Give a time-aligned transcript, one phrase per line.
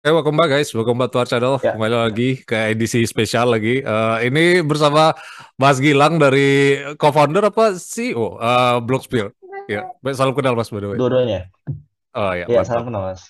[0.00, 1.58] Hey, welcome back guys, welcome back to our channel.
[1.60, 1.74] Ya.
[1.74, 3.82] Kembali lagi ke edisi spesial lagi.
[3.82, 5.12] Eh, ini bersama
[5.58, 9.34] Mas Gilang dari co-founder apa CEO uh, Blocksphere.
[9.68, 9.84] Ya,
[10.14, 10.96] salam kenal Mas by the way.
[10.96, 11.50] Dua-duanya.
[12.16, 12.70] Oh ya, Ya, mantap.
[12.70, 13.22] salam kenal Mas.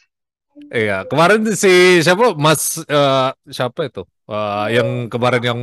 [0.71, 4.07] Iya, kemarin si siapa Mas eh, siapa itu?
[4.27, 5.61] Eh, yang kemarin yang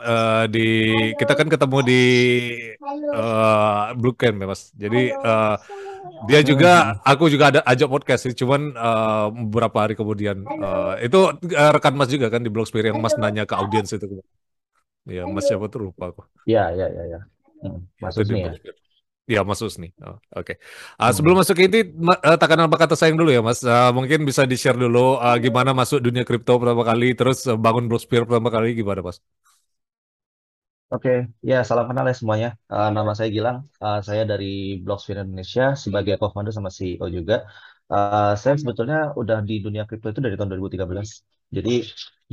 [0.00, 0.66] eh, di
[1.20, 2.02] kita kan ketemu di
[3.12, 4.72] eh, Blue Camp ya Mas.
[4.72, 5.54] Jadi eh,
[6.24, 11.18] dia juga aku juga ada ajak podcast sih, cuman eh, beberapa hari kemudian eh, itu
[11.52, 14.08] eh, rekan Mas juga kan di Blogsphere yang Mas nanya ke audiens itu.
[15.04, 16.24] Iya, Mas siapa tuh lupa aku.
[16.48, 17.20] Ya, ya, ya, ya.
[17.60, 18.85] Hmm, Mas Itu di Husni
[19.34, 19.40] ya.
[19.48, 19.88] Mas Husni.
[20.06, 20.52] Oh, Oke.
[21.00, 23.60] Ah, sebelum masuk ke inti, ma- eh, takkan apa kata sayang dulu ya, Mas.
[23.66, 27.84] Ah, mungkin bisa di-share dulu ah, gimana masuk dunia kripto pertama kali, terus eh, bangun
[27.90, 29.18] Blogsphere pertama kali gimana, Mas?
[30.94, 31.10] Oke,
[31.50, 32.48] ya salam kenal ya semuanya.
[32.72, 33.58] Eh, nama saya Gilang.
[33.84, 34.46] Eh, saya dari
[34.84, 37.34] Blocksphere Indonesia sebagai co-founder sama CEO juga.
[37.92, 41.10] Eh, saya sebetulnya udah di dunia kripto itu dari tahun 2013.
[41.56, 41.70] Jadi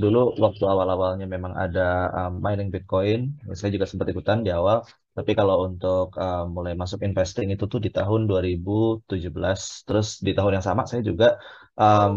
[0.02, 1.82] dulu waktu awal-awalnya memang ada
[2.18, 3.20] eh, mining Bitcoin,
[3.58, 4.78] saya juga sempat ikutan di awal.
[5.18, 9.60] Tapi kalau untuk eh, mulai masuk investing itu tuh di tahun 2017.
[9.88, 11.26] Terus di tahun yang sama saya juga
[11.82, 12.16] em,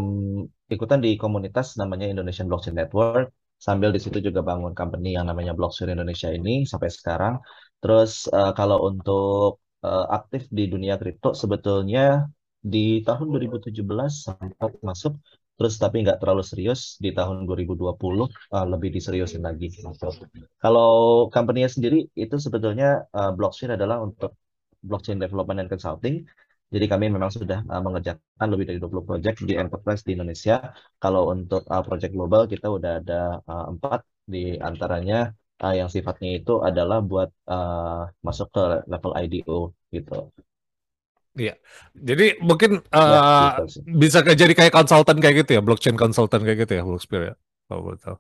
[0.75, 3.27] ikutan di komunitas namanya Indonesian Blockchain Network
[3.67, 7.35] sambil di situ juga bangun company yang namanya Blocksphere Indonesia ini sampai sekarang.
[7.81, 12.01] Terus eh, kalau untuk eh, aktif di dunia kripto sebetulnya
[12.73, 15.13] di tahun 2017 sempat masuk,
[15.57, 19.67] terus tapi nggak terlalu serius di tahun 2020 eh, lebih diseriusin lagi.
[19.73, 19.89] gitu.
[20.63, 20.91] Kalau
[21.35, 24.37] company-nya sendiri itu sebetulnya eh, Blocksphere adalah untuk
[24.87, 26.23] blockchain development and consulting.
[26.67, 30.75] Jadi kami memang sudah uh, mengerjakan lebih dari 20 project di enterprise di Indonesia.
[30.99, 35.31] Kalau untuk uh, project global kita udah ada uh, empat di antaranya
[35.63, 39.59] uh, yang sifatnya itu adalah buat uh, masuk ke level IDO
[39.95, 40.35] gitu.
[41.37, 41.53] Iya.
[42.09, 46.59] Jadi mungkin Ya, eh, gitu bisa jadi kayak konsultan kayak gitu ya, blockchain konsultan kayak
[46.65, 47.35] gitu ya, Blogsphere ya.
[47.69, 48.17] Kalau boleh tahu.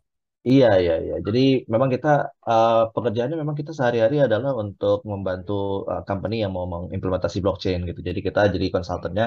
[0.50, 1.14] Iya, iya, iya.
[1.26, 1.40] Jadi
[1.72, 2.08] memang kita
[2.50, 5.52] uh, pekerjaannya memang kita sehari-hari adalah untuk membantu
[5.90, 8.00] uh, company yang mau mengimplementasi blockchain gitu.
[8.08, 9.24] Jadi kita jadi konsultannya.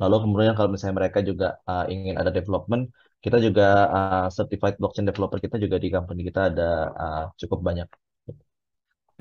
[0.00, 2.82] Lalu kemudian kalau misalnya mereka juga uh, ingin ada development,
[3.24, 3.62] kita juga
[3.96, 6.62] uh, certified blockchain developer kita juga di company kita ada
[7.02, 7.88] uh, cukup banyak.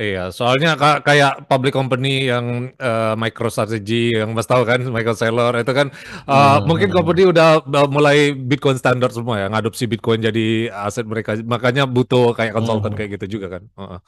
[0.01, 5.53] Iya, soalnya ka- kayak public company yang eh, MicroStrategy yang Mas tahu kan, Michael Saylor
[5.61, 5.87] itu kan
[6.33, 8.17] eh, Hmm, mungkin hmm, company udah uh, mulai
[8.49, 11.37] Bitcoin standar semua ya, ngadopsi Bitcoin jadi aset mereka.
[11.53, 12.97] Makanya butuh kayak konsultan hmm.
[12.97, 13.63] kayak gitu juga kan.
[13.77, 13.99] Heeh.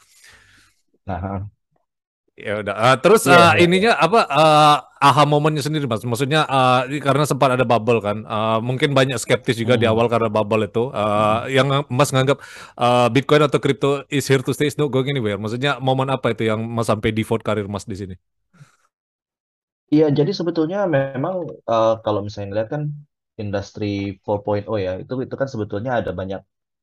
[1.08, 1.40] Nah, uh,
[2.34, 2.74] Ya udah.
[2.74, 3.70] Eh, terus iya, eh, iya, iya.
[3.70, 6.02] ininya apa eh, aha momennya sendiri Mas?
[6.02, 6.50] Maksudnya
[6.90, 8.26] ini karena sempat ada bubble kan.
[8.26, 10.90] Eh, mungkin banyak skeptis juga di Hmm, awal karena bubble itu.
[10.90, 11.54] Eh, hmm.
[11.54, 12.42] yang Mas nganggap
[12.82, 15.38] eh, Bitcoin atau crypto is here to stay, is not going anywhere.
[15.38, 18.16] Maksudnya momen apa itu yang Mas sampai default karir Mas di sini?
[19.94, 21.36] Iya, jadi sebetulnya memang
[21.72, 22.84] eh, kalau misalnya ngeliat kan
[23.42, 23.86] industri
[24.22, 26.40] 4.0 ya, itu itu kan sebetulnya ada banyak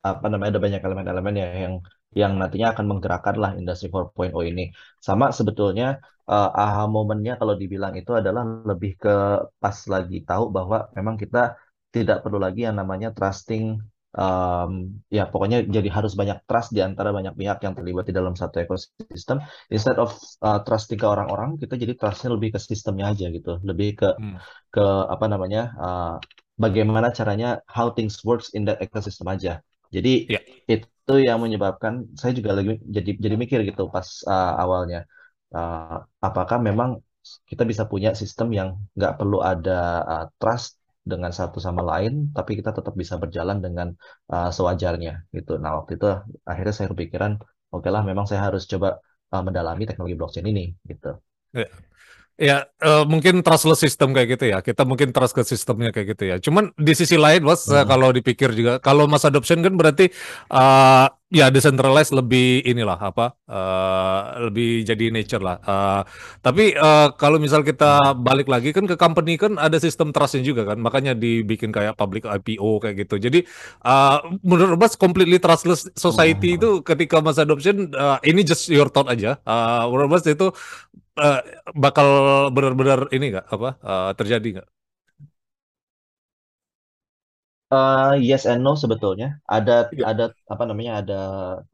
[0.08, 1.74] apa namanya ada banyak elemen-elemen ya yang
[2.20, 4.62] yang nantinya akan menggerakkan lah industri 4.0 ini.
[5.06, 5.84] Sama sebetulnya
[6.30, 9.10] eh, aha momennya kalau dibilang itu adalah lebih ke
[9.62, 11.38] pas lagi tahu bahwa memang kita
[11.94, 13.64] tidak perlu lagi yang namanya trusting
[14.18, 14.72] em,
[15.16, 18.56] ya pokoknya jadi harus banyak trust di antara banyak pihak yang terlibat di dalam satu
[18.62, 19.38] ekosistem
[19.74, 20.10] instead of
[20.46, 24.36] uh, trusting ke orang-orang kita jadi trustnya lebih ke sistemnya aja gitu lebih ke Hmm.
[24.74, 24.84] ke
[25.14, 26.14] apa namanya uh,
[26.60, 29.58] bagaimana caranya how things works in that ecosystem aja
[29.94, 30.40] jadi Ya.
[31.10, 35.02] Itu yang menyebabkan saya juga lagi jadi jadi mikir gitu pas uh, awalnya
[35.50, 37.02] Uh, apakah memang
[37.50, 42.54] kita bisa punya sistem yang nggak perlu ada uh, trust dengan satu sama lain tapi
[42.54, 43.90] kita tetap bisa berjalan dengan
[44.30, 46.06] uh, sewajarnya gitu nah waktu itu
[46.46, 47.32] akhirnya saya kepikiran
[47.74, 49.02] oke lah memang saya harus coba
[49.34, 51.18] uh, mendalami teknologi blockchain ini gitu.
[51.50, 51.66] Ya.
[52.40, 54.64] Ya, eh, mungkin trustless system kayak gitu ya.
[54.64, 56.36] Kita mungkin trust ke sistemnya kayak gitu ya.
[56.40, 57.84] Cuman di sisi lain, Mas, eh, Hmm.
[57.84, 60.08] kalau dipikir juga, kalau mass adoption kan berarti
[60.48, 65.60] eh, ya decentralized lebih inilah apa, eh, lebih jadi nature lah.
[65.60, 66.02] Eh,
[66.40, 70.64] tapi eh, kalau misal kita balik lagi kan ke company kan ada sistem trustnya juga
[70.64, 73.20] kan, makanya dibikin kayak public IPO kayak gitu.
[73.20, 73.44] Jadi
[73.84, 76.58] eh, menurut Mas completely trustless society Hmm.
[76.58, 79.36] itu ketika mass adoption eh, ini just your thought aja.
[79.44, 80.48] Eh, menurut Mas itu
[81.18, 81.38] eh,
[81.84, 82.08] bakal
[82.54, 84.68] benar-benar ini nggak apa eh, terjadi nggak?
[87.70, 90.04] Uh, yes and no sebetulnya ada Iya.
[90.10, 90.22] ada
[90.52, 91.14] apa namanya ada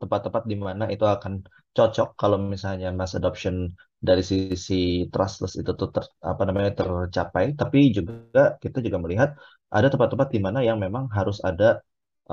[0.00, 1.32] tempat-tempat di mana itu akan
[1.76, 3.56] cocok kalau misalnya mass adoption
[4.06, 4.74] dari sisi
[5.12, 8.12] trustless itu tuh ter, apa namanya tercapai tapi juga
[8.62, 9.28] kita juga melihat
[9.76, 11.64] ada tempat-tempat di mana yang memang harus ada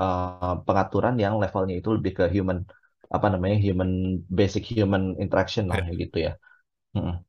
[0.00, 2.58] uh, pengaturan yang levelnya itu lebih ke human
[3.16, 3.90] apa namanya human
[4.38, 5.92] basic human interaction lah Iya.
[6.00, 6.32] gitu ya.
[6.94, 7.24] Mm-mm.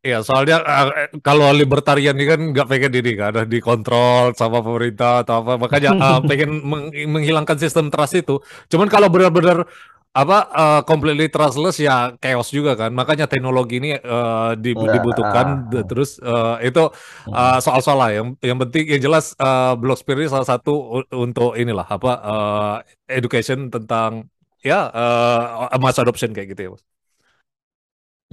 [0.00, 0.88] Iya, soalnya uh,
[1.20, 6.18] kalau libertarian ini kan nggak pengen ini kan, dikontrol sama pemerintah atau apa, makanya uh,
[6.28, 8.40] pengen meng menghilangkan sistem trust itu.
[8.72, 9.68] Cuman kalau benar-benar
[10.16, 12.96] apa uh, completely trustless ya chaos juga kan.
[12.96, 16.80] Makanya teknologi ini uh, dibutuhkan terus uh, itu
[17.36, 21.84] uh, soal-soal lah yang yang penting yang jelas uh, Blocksphere ini salah satu untuk inilah
[21.84, 24.32] apa uh, education tentang
[24.64, 26.84] ya uh, mass adoption kayak gitu ya, Mas.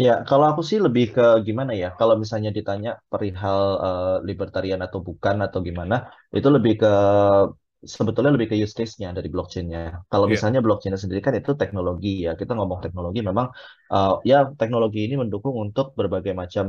[0.06, 1.88] Ya, kalau aku sih lebih ke gimana ya?
[2.00, 5.96] Kalau misalnya ditanya perihal uh, libertarian atau bukan atau gimana,
[6.38, 6.88] itu lebih ke
[7.96, 9.80] sebetulnya lebih ke use case-nya dari blockchain-nya.
[10.12, 10.34] Kalau Iya.
[10.34, 12.32] misalnya blockchain sendiri kan itu teknologi ya.
[12.40, 13.48] Kita ngomong teknologi memang
[13.94, 16.66] uh, ya teknologi ini mendukung untuk berbagai macam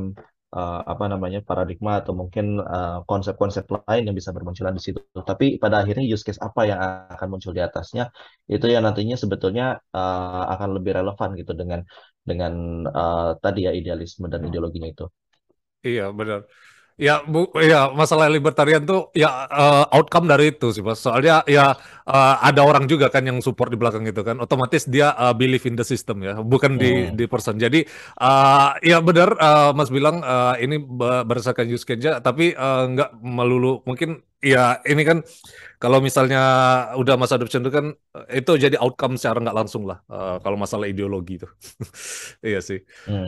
[0.54, 5.00] uh, apa namanya paradigma atau mungkin uh, konsep-konsep lain yang bisa bermunculan di situ.
[5.12, 6.78] Tapi pada akhirnya use case apa yang
[7.14, 8.08] akan muncul di atasnya
[8.48, 11.80] itu yang nantinya sebetulnya uh, akan lebih relevan gitu dengan
[12.24, 15.04] dengan uh, tadi ya idealisme dan ideologinya itu.
[15.84, 16.44] Iya, benar.
[16.98, 20.98] Ya, bu, ya masalah libertarian tuh ya uh, outcome dari itu sih, Mas.
[20.98, 21.78] Soalnya ya
[22.10, 24.34] uh, ada orang juga kan yang support di belakang itu kan.
[24.42, 27.14] Otomatis dia uh, believe in the system ya, bukan di Hmm.
[27.14, 27.54] di person.
[27.54, 27.86] Jadi
[28.18, 33.78] uh, ya benar uh, Mas bilang uh, ini berdasarkan use case tapi uh, nggak melulu
[33.86, 35.22] mungkin ya ini kan
[35.82, 36.38] kalau misalnya
[37.00, 37.86] udah masa adoption itu kan
[38.34, 41.46] itu jadi outcome secara nggak langsung lah uh, kalau masalah ideologi itu.
[42.48, 42.78] Iya sih.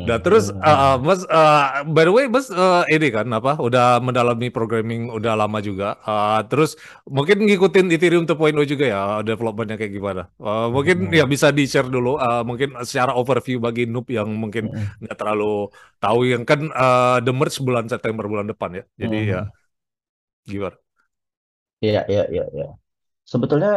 [0.06, 0.24] Nah Hmm.
[0.24, 0.60] terus Hmm.
[0.62, 1.06] uh, Hmm.
[1.06, 5.58] Mas uh, by the way Mas uh, ini kan apa udah mendalami programming udah lama
[5.68, 5.86] juga.
[6.06, 6.70] Uh, terus
[7.16, 10.22] mungkin ngikutin Ethereum 2.0 juga ya developmentnya kayak gimana.
[10.40, 11.32] Uh, mungkin ya Hmm.
[11.32, 14.90] bisa di share dulu uh, mungkin secara overview bagi noob yang mungkin Hmm.
[15.02, 15.70] nggak terlalu
[16.02, 18.84] tahu yang kan uh, the merge bulan September bulan depan ya.
[19.02, 19.50] Jadi ya Hmm.
[20.46, 20.76] gimana?
[21.84, 22.66] Iya, iya, iya, iya.
[23.32, 23.70] Sebetulnya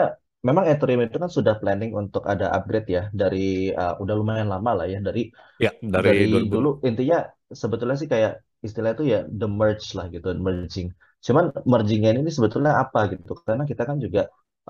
[0.47, 4.71] memang Ethereum itu kan sudah planning untuk ada upgrade ya dari uh, udah lumayan lama
[4.79, 5.21] lah ya dari
[5.63, 6.53] Ya dari dari 2000.
[6.53, 7.17] dulu intinya
[7.61, 8.31] sebetulnya sih kayak
[8.67, 10.87] istilah itu ya the merge lah gitu merging.
[11.25, 13.31] Cuman mergingnya ini sebetulnya apa gitu?
[13.47, 14.21] Karena kita kan juga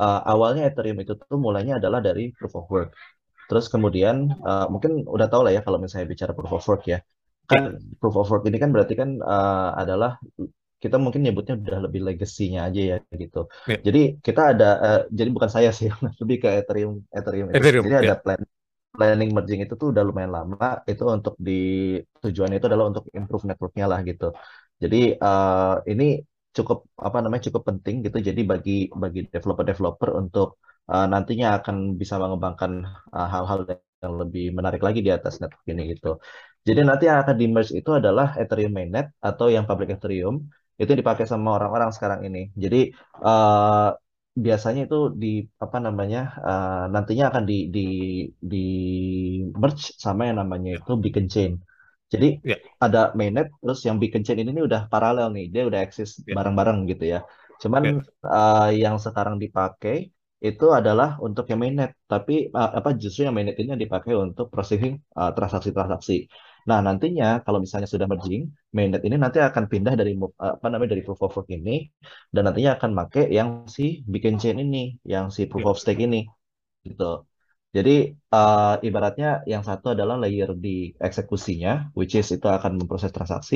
[0.03, 2.89] uh, awalnya Ethereum itu tuh mulainya adalah dari proof of work.
[3.49, 4.15] Terus kemudian
[4.45, 6.99] uh, mungkin udah tahu lah ya kalau misalnya bicara proof of work ya.
[7.49, 7.69] Kan Ya,
[7.99, 10.11] proof of work ini kan berarti kan uh, adalah
[10.83, 13.47] kita mungkin nyebutnya udah lebih legacy-nya aja ya gitu.
[13.71, 13.79] ya.
[13.87, 15.87] Jadi kita ada uh, jadi bukan saya sih
[16.21, 18.23] lebih ke Ethereum Ethereum Ethereum sendiri ada ya.
[18.23, 18.41] plan
[18.93, 21.53] planning merging itu tuh udah lumayan lama itu untuk di
[22.21, 24.35] tujuannya itu adalah untuk improve networknya lah gitu.
[24.83, 26.19] Jadi uh, ini
[26.53, 26.77] cukup
[27.07, 28.17] apa namanya cukup penting gitu.
[28.19, 30.47] Jadi bagi bagi developer-developer untuk
[30.91, 32.71] uh, nantinya akan bisa mengembangkan
[33.15, 33.59] uh, hal-hal
[34.03, 36.19] yang lebih menarik lagi di atas network ini gitu.
[36.67, 40.35] Jadi nanti yang akan di merge itu adalah Ethereum mainnet atau yang public Ethereum
[40.81, 42.39] itu dipakai sama orang-orang sekarang ini.
[42.63, 42.77] Jadi
[43.25, 43.89] uh,
[44.45, 45.27] biasanya itu di
[45.63, 47.79] apa namanya uh, nantinya akan di di
[48.51, 48.57] di
[49.61, 50.77] merge sama yang namanya Ya.
[50.81, 51.51] itu beacon chain.
[52.13, 52.57] Jadi Ya.
[52.85, 56.33] ada mainnet terus yang beacon chain ini nih udah paralel nih, dia udah eksis Ya.
[56.37, 57.19] bareng-bareng gitu ya.
[57.61, 57.93] Cuman Ya.
[58.37, 59.95] uh, yang sekarang dipakai
[60.43, 64.45] itu adalah untuk yang mainnet, tapi uh, apa justru yang mainnet ini yang dipakai untuk
[64.53, 66.27] processing uh, transaksi-transaksi.
[66.69, 68.43] Nah, nantinya kalau misalnya sudah merging,
[68.75, 71.71] mainnet ini nanti akan pindah dari mo- apa namanya dari proof of work ini
[72.33, 74.77] dan nantinya akan make yang si beacon chain ini,
[75.13, 76.17] yang si proof of stake ini
[76.87, 77.05] gitu.
[77.77, 77.91] Jadi
[78.35, 80.69] uh, ibaratnya yang satu adalah layer di
[81.07, 83.55] eksekusinya, which is itu akan memproses transaksi,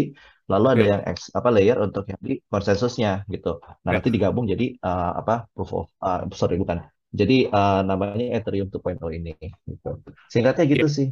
[0.51, 0.91] lalu ada Ya.
[0.91, 3.61] yang eks- apa layer untuk yang di konsensusnya gitu.
[3.85, 4.01] Nah, Ya.
[4.01, 6.79] nanti digabung jadi uh, apa proof of uh, sorry bukan.
[7.19, 9.31] Jadi uh, namanya Ethereum 2.0 ini
[9.69, 9.89] gitu.
[10.33, 10.83] Singkatnya Ya.
[10.83, 11.07] gitu sih.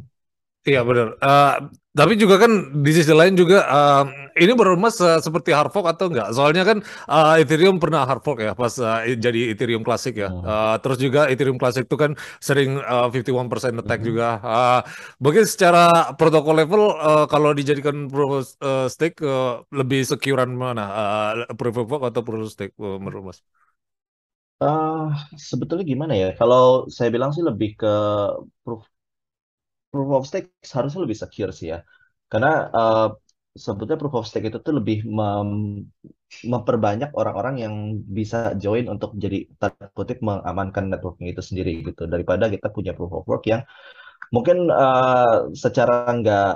[0.66, 1.06] Iya benar.
[1.22, 1.52] Eh,
[1.98, 2.52] tapi juga kan
[2.84, 4.02] di sisi lain juga eh,
[4.42, 6.28] ini beremas eh, seperti hard fork atau enggak?
[6.34, 10.28] Soalnya kan eh, Ethereum pernah hard fork ya pas eh, jadi Ethereum klasik ya.
[10.34, 10.42] Hmm.
[10.42, 14.06] Eh, terus juga Ethereum klasik itu kan sering eh, 51% attack Mhm.
[14.10, 14.26] juga.
[14.42, 14.80] Eh,
[15.22, 20.82] mungkin secara protokol level eh, kalau dijadikan proof of eh, stake eh, lebih securean mana?
[21.46, 23.38] Eh, proof of work atau proof of stake eh, menurut Mas?
[24.64, 25.12] Uh,
[25.48, 26.26] sebetulnya gimana ya?
[26.38, 27.86] Kalau saya bilang sih lebih ke
[28.64, 28.82] proof
[29.96, 31.78] proof of stake seharusnya lebih secure sih ya.
[32.30, 33.06] Karena uh,
[33.64, 35.88] sebetulnya proof of stake itu tuh lebih mem-
[36.52, 37.74] memperbanyak orang-orang yang
[38.18, 43.12] bisa join untuk jadi tanda kutip mengamankan networknya itu sendiri gitu daripada kita punya proof
[43.18, 43.62] of work yang
[44.34, 46.46] mungkin uh, secara nggak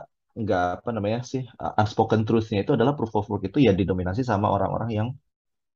[0.43, 4.23] nggak apa namanya sih uh, unspoken truth-nya itu adalah proof of work itu ya didominasi
[4.31, 5.09] sama orang-orang yang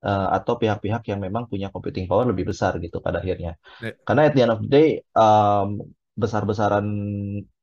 [0.07, 3.53] uh, atau pihak-pihak yang memang punya computing power lebih besar gitu pada akhirnya.
[3.81, 5.69] Ya, Karena at the end of the day, um,
[6.23, 6.87] besar-besaran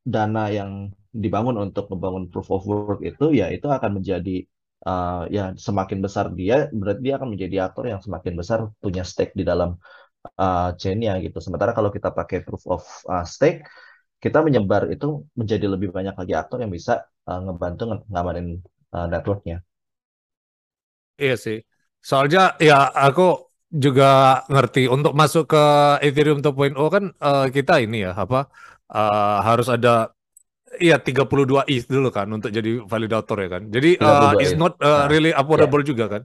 [0.02, 4.48] dana yang dibangun untuk membangun proof of work itu, ya itu akan menjadi
[4.88, 9.34] uh, ya semakin besar dia, berarti dia akan menjadi aktor yang semakin besar punya stake
[9.36, 9.78] di dalam
[10.40, 11.38] uh, chain-nya gitu.
[11.44, 13.66] Sementara kalau kita pakai proof of uh, stake,
[14.22, 18.62] kita menyebar itu menjadi lebih banyak lagi aktor yang bisa uh, ngebantu ngamanin
[18.94, 19.66] uh, networknya.
[21.18, 21.58] Iya sih.
[22.02, 25.64] Soalnya ya aku juga ngerti untuk masuk ke
[26.04, 28.52] Ethereum 2.0 kan uh, kita ini ya apa
[28.92, 30.12] uh, harus ada
[30.80, 33.68] Iya 32 ETH dulu kan untuk jadi validator ya kan.
[33.68, 35.90] Jadi uh, it's not uh, really affordable yeah.
[35.92, 36.22] juga kan.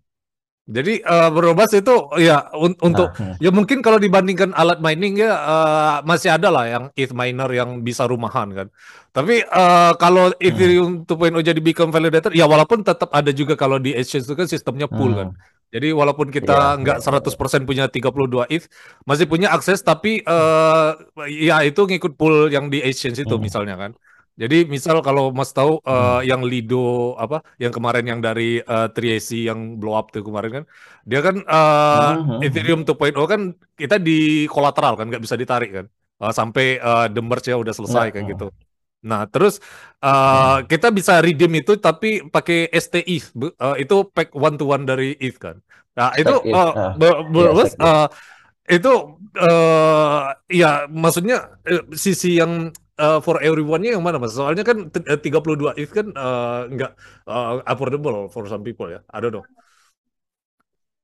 [0.67, 5.31] Jadi uh, berobas itu ya un untuk nah, ya mungkin kalau dibandingkan alat mining ya
[5.31, 8.67] uh, masih ada lah yang ETH miner yang bisa rumahan kan.
[9.11, 11.11] Tapi uh, kalau Ethereum hmm.
[11.11, 14.87] 2.0 jadi become validator ya walaupun tetap ada juga kalau di exchange itu kan sistemnya
[14.87, 15.35] pool kan.
[15.35, 15.39] hmm.
[15.39, 15.56] kan.
[15.75, 18.67] Jadi walaupun kita yeah, nggak yeah, 100% punya 32 ETH
[19.03, 20.95] masih punya akses tapi uh,
[21.27, 23.43] ya itu ngikut pool yang di exchange itu hmm.
[23.43, 23.93] misalnya kan.
[24.37, 29.49] Jadi misal kalau Mas tahu uh, yang Lido apa yang kemarin yang dari uh, Triesi
[29.49, 30.65] yang blow up tuh kemarin kan
[31.09, 32.45] dia kan uh, hmm.
[32.45, 35.87] Ethereum 2.0 kan kita di kolateral kan nggak bisa ditarik kan
[36.21, 38.53] uh, sampai uh, the merge ya udah selesai kayak gitu.
[39.07, 39.63] Nah, terus
[40.03, 40.67] uh, hmm.
[40.67, 43.17] kita bisa redeem itu tapi pakai STI
[43.63, 45.57] uh, itu pack one to one dari ETH kan.
[45.97, 48.07] Nah, itu uh, uh, uh,
[48.67, 48.93] itu
[49.39, 54.35] uh, ya maksudnya uh, sisi yang uh, for everyone-nya yang mana mas?
[54.35, 55.23] Soalnya kan 32
[55.79, 56.93] ETH kan uh, nggak
[57.31, 59.01] uh, affordable for some people ya.
[59.09, 59.47] I don't know.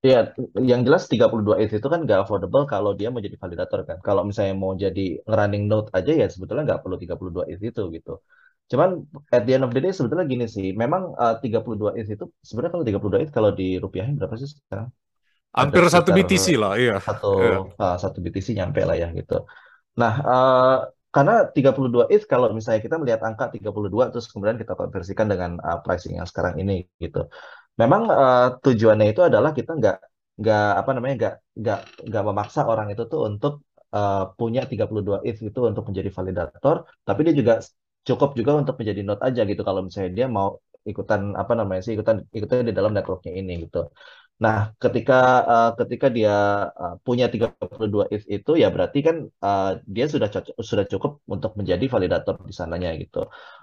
[0.02, 4.02] Ya, yang jelas 32 ETH itu kan nggak affordable kalau dia mau jadi validator kan.
[4.02, 8.18] Kalau misalnya mau jadi running node aja ya sebetulnya nggak perlu 32 ETH itu gitu.
[8.66, 12.24] Cuman at the end of the day sebetulnya gini sih, memang uh, 32 ETH itu
[12.42, 14.90] sebenarnya kalau 32 ETH kalau di rupiahin berapa sih sekarang?
[15.54, 16.98] Hampir satu BTC lah, iya.
[16.98, 17.62] Satu, yeah.
[17.78, 19.46] uh, satu BTC nyampe lah ya gitu.
[20.02, 20.78] Nah, uh,
[21.12, 23.70] karena 32 ETH kalau misalnya kita melihat angka 32
[24.10, 27.28] terus kemudian kita konversikan dengan uh, pricing yang sekarang ini gitu.
[27.80, 29.96] Memang uh, tujuannya itu adalah kita nggak
[30.40, 33.52] nggak apa namanya nggak nggak nggak memaksa orang itu tuh untuk
[33.96, 36.76] uh, punya 32 ETH itu untuk menjadi validator,
[37.06, 37.54] tapi dia juga
[38.08, 40.48] cukup juga untuk menjadi node aja gitu kalau misalnya dia mau
[40.90, 43.78] ikutan apa namanya sih ikutan ikutan di dalam networknya ini gitu.
[44.44, 45.14] Nah, ketika
[45.52, 46.34] uh, ketika dia
[46.82, 51.52] uh, punya 32 ETH itu ya berarti kan uh, dia sudah cocok, sudah cukup untuk
[51.58, 53.18] menjadi validator di sananya gitu.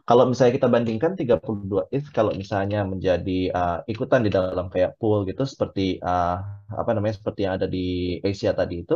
[0.08, 5.18] Kalau misalnya kita bandingkan 32 ETH kalau misalnya menjadi uh, ikutan di dalam kayak pool
[5.30, 6.40] gitu seperti uh,
[6.82, 7.80] apa namanya seperti yang ada di
[8.24, 8.96] Asia tadi itu.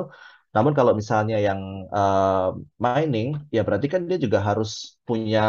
[0.56, 1.60] Namun kalau misalnya yang
[1.92, 4.70] uh, mining ya berarti kan dia juga harus
[5.08, 5.42] punya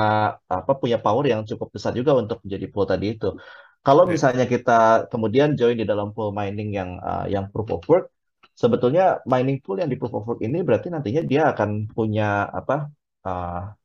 [0.50, 3.26] apa punya power yang cukup besar juga untuk menjadi pool tadi itu.
[3.85, 4.73] Kalau misalnya kita
[5.12, 8.05] kemudian join di dalam pool mining yang uh, yang proof of work,
[8.57, 12.88] sebetulnya mining pool yang di proof of work ini berarti nantinya dia akan punya apa?
[13.29, 13.76] Uh,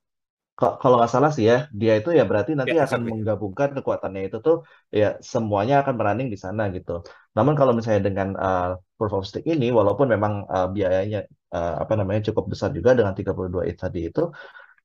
[0.59, 4.37] kalau nggak salah sih ya, dia itu ya berarti nanti ya, akan menggabungkan kekuatannya itu
[4.43, 4.55] tuh
[4.91, 6.91] ya semuanya akan running di sana gitu.
[7.35, 11.23] Namun kalau misalnya dengan uh, proof of stake ini, walaupun memang uh, biayanya
[11.55, 14.21] uh, apa namanya cukup besar juga dengan 32 ETH tadi itu,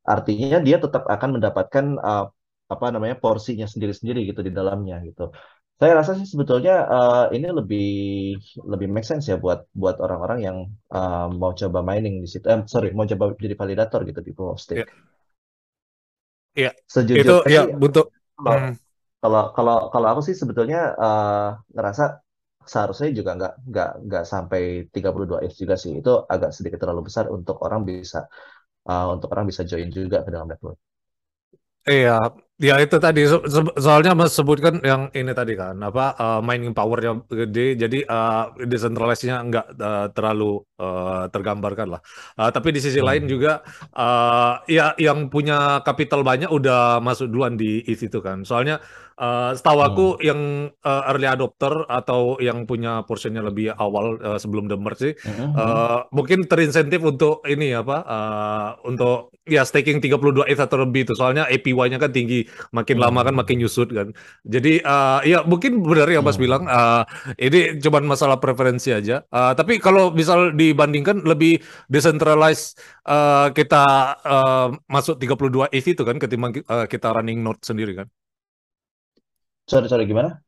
[0.07, 2.25] artinya dia tetap akan mendapatkan uh,
[2.65, 5.31] apa namanya porsinya sendiri-sendiri gitu di dalamnya gitu.
[5.75, 7.89] Saya rasa sih sebetulnya uh, ini lebih
[8.63, 10.59] lebih make sense ya buat buat orang-orang yang
[10.95, 12.47] uh, mau coba mining di situ.
[12.47, 14.87] Eh, sorry, mau coba jadi validator gitu di proof of stake.
[16.55, 16.71] Iya.
[16.71, 16.73] Yeah.
[16.87, 18.75] Sejujurnya itu ya untuk kalau, hmm.
[19.19, 22.23] kalau kalau kalau aku sih sebetulnya uh, ngerasa
[22.65, 24.63] seharusnya juga nggak nggak nggak sampai
[24.95, 25.99] 32 ETH juga sih.
[25.99, 28.31] Itu agak sedikit terlalu besar untuk orang bisa
[28.87, 30.79] uh, untuk orang bisa join juga ke dalam network.
[31.85, 33.43] Iya, ya itu tadi so
[33.75, 39.43] soalnya Mas sebutkan yang ini tadi kan apa uh, mining powernya gede jadi uh, decentralized-nya
[39.43, 42.01] nggak uh, terlalu uh, tergambarkan lah.
[42.39, 43.07] Uh, tapi di sisi hmm.
[43.11, 48.47] lain juga uh, ya yang punya kapital banyak udah masuk duluan di ETH itu kan.
[48.47, 48.79] Soalnya
[49.15, 50.23] Uh, setahu aku hmm.
[50.27, 50.41] yang
[50.83, 55.55] uh, early adopter atau yang punya portionnya lebih awal uh, sebelum the merge sih, hmm.
[55.55, 61.15] uh, mungkin terinsentif untuk ini apa, uh, untuk ya staking 32 ETH atau lebih itu.
[61.15, 63.05] Soalnya APY-nya kan tinggi, makin hmm.
[63.05, 64.11] lama kan makin nyusut kan.
[64.45, 66.45] Jadi uh, ya mungkin benar ya Mas hmm.
[66.45, 67.03] bilang, uh,
[67.41, 69.23] ini cuma masalah preferensi aja.
[69.29, 73.85] Uh, tapi kalau misal dibandingkan lebih decentralized uh, kita
[74.23, 78.09] uh, masuk 32 ETH itu kan ketimbang uh, kita running node sendiri kan.
[79.65, 80.45] Sorry, sorry, gimana?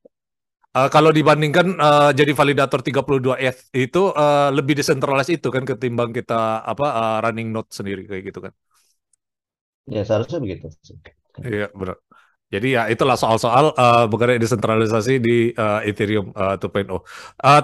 [0.76, 6.12] Uh, kalau dibandingkan uh, jadi validator 32 ETH itu uh, lebih decentralized itu kan ketimbang
[6.12, 8.52] kita apa uh, running node sendiri kayak gitu kan.
[9.88, 10.68] Ya seharusnya begitu.
[11.42, 11.96] Iya benar.
[12.46, 16.86] Jadi ya itulah soal-soal uh, mengenai desentralisasi di uh, Ethereum uh, 2.0.
[16.94, 17.02] Uh,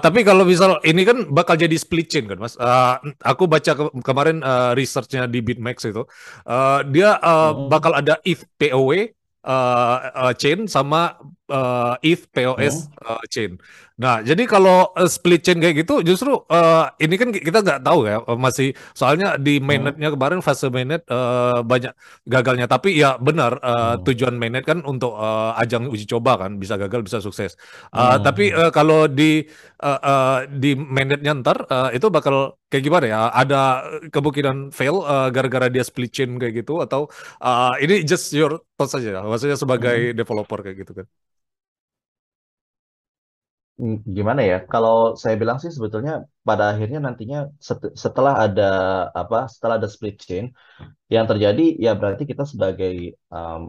[0.03, 2.59] tapi kalau misal ini kan bakal jadi split chain kan mas.
[2.59, 6.03] Uh, aku baca ke kemarin uh, researchnya di Bitmax itu,
[6.43, 9.07] uh, dia uh, bakal ada ETH POW
[9.47, 11.15] uh, uh, chain sama
[11.47, 13.07] uh, ETH POS Hmm.
[13.07, 13.51] uh, chain.
[13.93, 18.09] Nah, jadi kalau uh, split chain kayak gitu, justru uh, ini kan kita nggak tahu
[18.09, 19.67] ya, uh, masih soalnya di Hmm.
[19.69, 21.93] mainnetnya kemarin fase mainnet uh, banyak
[22.25, 22.65] gagalnya.
[22.65, 24.01] Tapi ya benar, uh, Hmm.
[24.01, 27.53] tujuan mainnet kan untuk uh, ajang uji coba kan, bisa gagal bisa sukses.
[27.93, 28.65] Uh, tapi Hmm.
[28.65, 29.45] uh, kalau di
[29.85, 33.21] uh, uh, di mainnetnya ntar uh, itu bakal kayak gimana ya?
[33.29, 33.61] Ada
[34.09, 37.13] kemungkinan fail uh, gara-gara dia split chain kayak gitu atau
[37.45, 40.13] uh, ini just your thoughts saja, maksudnya Hmm.
[40.13, 41.07] sebagai developer kayak gitu kan?
[43.79, 44.55] Hmm, Gimana ya?
[44.71, 46.13] Kalau saya bilang sih sebetulnya
[46.47, 47.37] pada akhirnya nantinya
[47.67, 48.63] set- setelah ada
[49.21, 49.37] apa?
[49.53, 50.45] Setelah ada split chain,
[51.15, 52.93] yang terjadi ya berarti kita sebagai
[53.35, 53.61] um,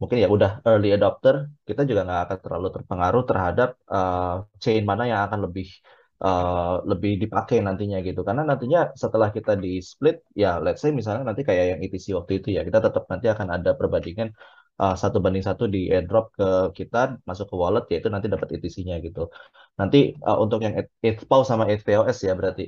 [0.00, 1.36] mungkin ya udah early adopter
[1.68, 5.66] kita juga nggak akan terlalu terpengaruh terhadap uh, chain mana yang akan lebih
[6.24, 11.22] uh, lebih dipakai nantinya gitu karena nantinya setelah kita di split ya let's say misalnya
[11.28, 14.28] nanti kayak yang ETC waktu itu ya kita tetap nanti akan ada perbandingan
[14.82, 16.46] uh, satu banding satu di airdrop ke
[16.78, 16.98] kita
[17.28, 19.20] masuk ke wallet yaitu nanti dapat ETC-nya gitu.
[19.80, 19.98] Nanti
[20.28, 20.74] uh, untuk yang
[21.08, 22.64] ETHPOW sama ETHPOS ya berarti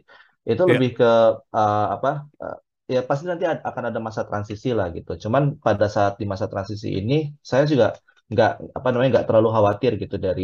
[0.51, 1.11] itu Iya, lebih ke
[1.59, 2.09] uh, apa
[2.95, 5.11] ya pasti nanti ad- akan ada masa transisi lah gitu.
[5.25, 7.15] Cuman pada saat di masa transisi ini
[7.51, 7.87] saya juga
[8.33, 10.43] nggak apa namanya nggak terlalu khawatir gitu dari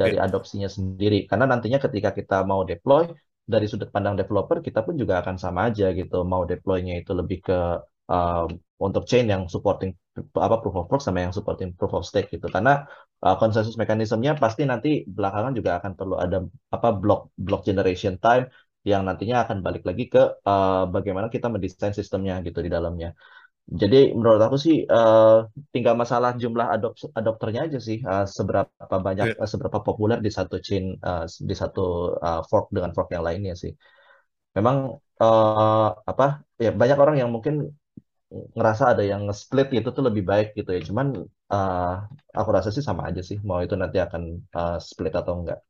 [0.00, 1.16] dari iya, adopsinya sendiri.
[1.30, 3.04] Karena nantinya ketika kita mau deploy
[3.52, 6.16] dari sudut pandang developer kita pun juga akan sama aja gitu.
[6.32, 7.54] Mau deploynya itu lebih ke
[8.08, 8.48] um,
[8.78, 9.90] untuk chain yang supporting
[10.34, 12.86] apa proof of work sama yang supporting proof of stake gitu karena
[13.22, 16.42] uh, konsensus mekanismenya pasti nanti belakangan juga akan perlu ada
[16.74, 18.50] apa block block generation time
[18.86, 23.12] yang nantinya akan balik lagi ke uh, bagaimana kita mendesain sistemnya gitu di dalamnya.
[23.68, 29.36] Jadi menurut aku sih uh, tinggal masalah jumlah adop adopternya aja sih uh, seberapa banyak
[29.36, 29.42] iya.
[29.44, 33.52] uh, seberapa populer di satu chain uh, di satu uh, fork dengan fork yang lainnya
[33.52, 33.72] sih.
[34.56, 37.76] Memang uh, apa ya banyak orang yang mungkin
[38.28, 40.80] ngerasa ada yang nge-split gitu tuh lebih baik gitu ya.
[40.84, 41.94] Cuman uh,
[42.36, 45.60] aku rasa sih sama aja sih mau itu nanti akan uh, split atau enggak.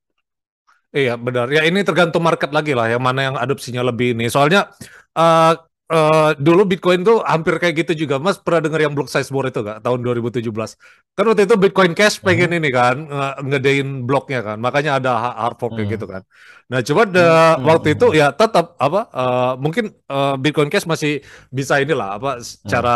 [0.89, 1.53] Iya benar.
[1.53, 4.33] Ya ini tergantung market lagi lah, yang mana yang adopsinya lebih ini.
[4.33, 4.73] Soalnya
[5.13, 5.53] uh,
[5.93, 8.17] uh, dulu Bitcoin tuh hampir kayak gitu juga.
[8.21, 9.79] Mas pernah dengar yang block size more itu gak?
[9.85, 10.77] Tahun 2017.
[11.17, 12.59] Kan waktu itu Bitcoin Cash pengen Mhm.
[12.63, 14.57] ini kan, nge- ngedein bloknya kan.
[14.61, 16.15] Makanya ada ha- hard fork kayak gitu Hmm.
[16.21, 16.23] kan.
[16.71, 17.13] Nah coba Hmm.
[17.15, 18.19] de- waktu itu Hmm.
[18.21, 19.01] ya tetap apa?
[19.13, 22.31] uh, mungkin uh, Bitcoin Cash masih bisa inilah apa?
[22.39, 22.45] Hmm.
[22.45, 22.95] Secara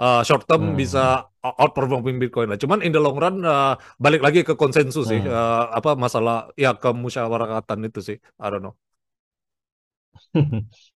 [0.00, 0.76] uh, short term Hmm.
[0.80, 2.58] bisa outperforming Bitcoin lah.
[2.60, 5.28] Cuman in the long run uh, balik lagi ke konsensus sih Hmm.
[5.32, 8.74] eh, apa masalah ya kemusyawaratan itu sih I don't know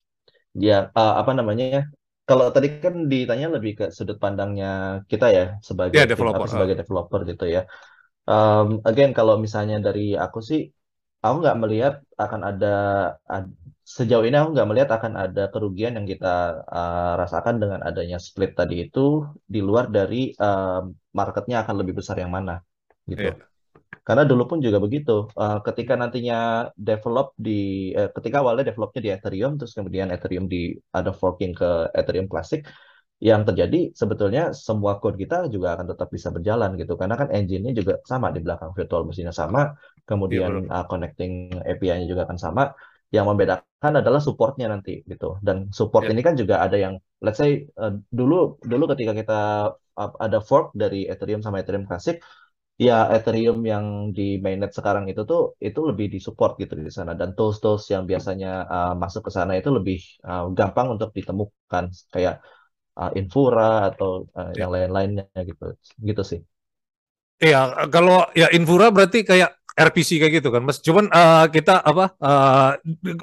[0.54, 1.80] Ya, uh, apa namanya ya?
[2.28, 4.66] Kalau tadi kan ditanya lebih ke sudut pandangnya
[5.10, 6.02] kita ya sebagai
[6.34, 6.50] apa developer ah.
[6.52, 7.60] sebagai developer gitu ya.
[8.30, 10.60] Um, again, kalau misalnya dari aku sih,
[11.24, 12.66] aku nggak melihat akan ada,
[13.34, 13.54] ad-
[13.96, 16.28] sejauh ini aku nggak melihat akan ada kerugian yang kita
[16.76, 19.00] uh, rasakan dengan adanya split tadi itu
[19.54, 20.82] di luar dari um,
[21.18, 22.52] marketnya akan lebih besar yang mana
[23.12, 23.26] gitu.
[23.26, 23.49] Iya,
[24.06, 25.28] Karena dulu pun juga begitu.
[25.36, 30.74] Uh, ketika nantinya develop di, eh, ketika awalnya developnya di Ethereum, terus kemudian Ethereum di
[30.90, 32.64] ada forking ke Ethereum Classic,
[33.20, 36.96] yang terjadi sebetulnya semua code kita juga akan tetap bisa berjalan gitu.
[36.96, 41.32] Karena kan engine-nya juga sama di belakang virtual machine-nya sama, iya kemudian benar uh, connecting
[41.60, 42.72] API-nya juga akan sama.
[43.10, 45.36] Yang membedakan adalah supportnya nanti gitu.
[45.42, 49.40] Dan support Iya, ini kan juga ada yang, let's say uh, dulu dulu ketika kita
[49.74, 52.22] uh, ada fork dari Ethereum sama Ethereum Classic,
[52.80, 53.84] ya Ethereum yang
[54.16, 58.64] di mainnet sekarang itu tuh itu lebih disupport gitu di sana dan tools-tools yang biasanya
[58.64, 62.40] uh, masuk ke sana itu lebih uh, gampang untuk ditemukan kayak
[62.96, 64.64] uh, Infura atau uh, iya.
[64.64, 66.40] yang lain-lainnya gitu gitu sih.
[67.40, 70.78] Iya, kalau ya Infura berarti kayak RPC kayak gitu kan, Mas.
[70.84, 72.70] Cuman eh, kita apa eh,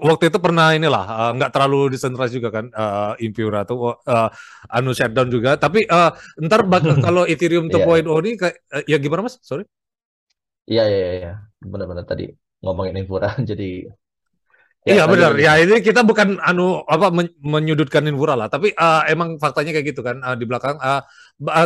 [0.09, 4.29] waktu itu pernah inilah eh, nggak terlalu desentralized juga kan eh, Infura tuh eh,
[4.73, 5.51] anu shutdown juga.
[5.61, 6.09] Tapi eh,
[6.45, 6.61] ntar
[7.05, 9.37] kalau Ethereum Iya, iya, 2.0 ini kayak eh, ya gimana Mas?
[9.45, 9.63] Sorry.
[10.71, 11.31] iya, iya, iya, iya.
[11.71, 12.23] benar-benar tadi
[12.63, 13.63] ngomongin Infura jadi
[14.87, 15.31] Iya lanjut benar.
[15.35, 19.87] Ya ini kita bukan anu apa men- menyudutkan Infura lah, tapi eh, emang faktanya kayak
[19.91, 20.79] gitu kan eh, di belakang.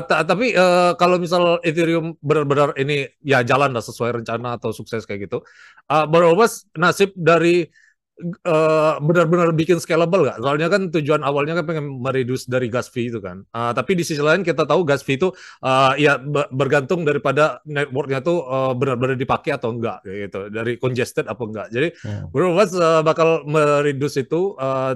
[0.10, 5.05] ta- tapi eh, kalau misal Ethereum benar-benar ini ya jalan lah sesuai rencana atau sukses
[5.05, 5.45] kayak gitu,
[6.10, 7.69] menurut Mas nasib dari
[8.23, 10.38] eh, benar-benar bikin scalable nggak?
[10.43, 13.41] Soalnya kan tujuan awalnya kan pengen mereduce dari gas fee itu kan.
[13.51, 15.29] Eh, tapi di sisi lain kita tahu gas fee itu
[15.65, 20.71] eh, ya be- bergantung daripada networknya tuh eh, benar-benar dipakai atau enggak kayak gitu, dari
[20.81, 21.67] congested apa enggak.
[21.73, 24.93] Jadi Hmm, Bro, Mas eh, bakal mereduce itu eh,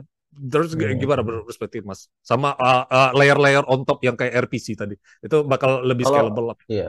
[0.52, 2.08] terus hmm, gimana perspektif Mas?
[2.24, 4.96] Sama eh, eh, layer-layer on top yang kayak RPC tadi.
[5.24, 6.58] Itu bakal lebih Kalau scalable lah.
[6.72, 6.84] iya.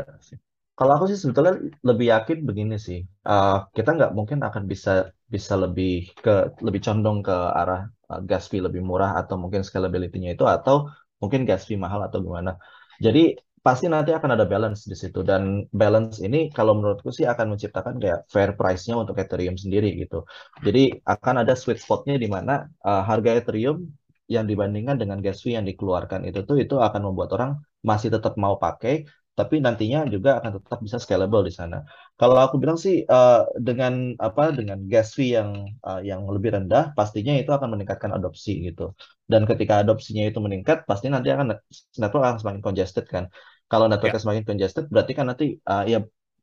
[0.78, 1.54] Kalau aku sih sebetulnya
[1.88, 2.98] lebih yakin begini sih.
[3.30, 4.90] Uh, kita nggak mungkin akan bisa
[5.34, 7.80] bisa lebih ke lebih condong ke arah
[8.12, 10.86] uh, gas fee lebih murah atau mungkin scalability-nya itu atau
[11.22, 12.54] mungkin gas fee mahal atau gimana.
[13.02, 13.34] Jadi
[13.66, 17.98] pasti nanti akan ada balance di situ dan balance ini kalau menurutku sih akan menciptakan
[17.98, 20.22] kayak fair price-nya untuk Ethereum sendiri gitu.
[20.62, 23.82] Jadi akan ada sweet spot-nya di mana uh, harga Ethereum
[24.30, 27.50] yang dibandingkan dengan gas fee yang dikeluarkan itu tuh itu akan membuat orang
[27.82, 31.84] masih tetap mau pakai tapi nantinya juga akan tetap bisa scalable di sana.
[32.16, 36.96] Kalau aku bilang sih uh, dengan apa dengan gas fee yang uh, yang lebih rendah,
[36.96, 38.96] pastinya itu akan meningkatkan adopsi gitu.
[39.28, 41.60] Dan ketika adopsinya itu meningkat, pasti nanti akan
[42.00, 43.28] network akan semakin congested kan.
[43.68, 45.98] Kalau networknya Ya, semakin congested, berarti kan nanti uh, ya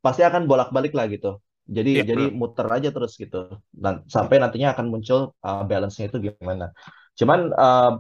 [0.05, 1.41] pasti akan bolak-balik lah gitu.
[1.65, 3.57] Jadi ya jadi muter aja terus gitu.
[3.73, 6.69] Dan sampai nantinya akan muncul uh, balance-nya itu gimana.
[7.17, 7.97] Cuman uh,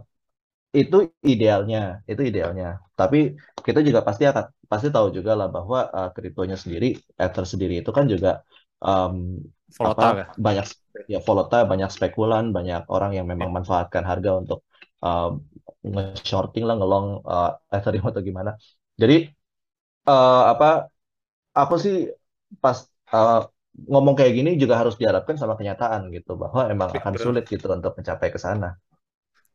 [0.73, 2.81] itu idealnya, itu idealnya.
[2.93, 7.85] Tapi kita juga pasti akan pasti tahu juga lah bahwa uh, kriptonya sendiri, Ether sendiri
[7.85, 8.41] itu kan juga
[8.81, 9.37] um,
[9.77, 10.25] apa ya.
[10.33, 10.65] banyak
[11.13, 14.59] ya volatile, banyak spekulan, banyak orang yang memang Ya, manfaatkan harga untuk
[15.05, 15.37] uh,
[15.85, 18.57] nge-shorting lah, ngelong uh, Ethereum atau gimana.
[18.97, 19.29] Jadi
[20.09, 20.89] uh, apa
[21.53, 22.09] aku sih
[22.57, 22.77] pas
[23.13, 27.45] uh, ngomong kayak gini juga harus diharapkan sama kenyataan gitu bahwa emang ya, akan sulit
[27.49, 28.77] gitu untuk mencapai ke sana.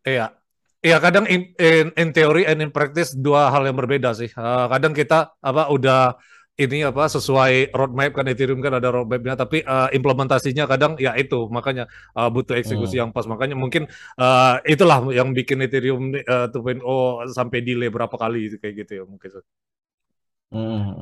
[0.06, 0.34] Iya.
[0.78, 4.30] Iya, kadang in, in, in theory and in practice dua hal yang berbeda sih.
[4.38, 6.14] Uh, kadang kita apa udah
[6.58, 11.50] ini apa sesuai roadmap kan Ethereum kan ada roadmapnya, tapi uh, implementasinya kadang ya itu
[11.50, 13.02] makanya uh, butuh eksekusi Hmm.
[13.02, 13.26] yang pas.
[13.26, 13.90] Makanya mungkin
[14.22, 19.30] uh, itulah yang bikin Ethereum uh, 2.0 sampai delay berapa kali kayak gitu ya mungkin.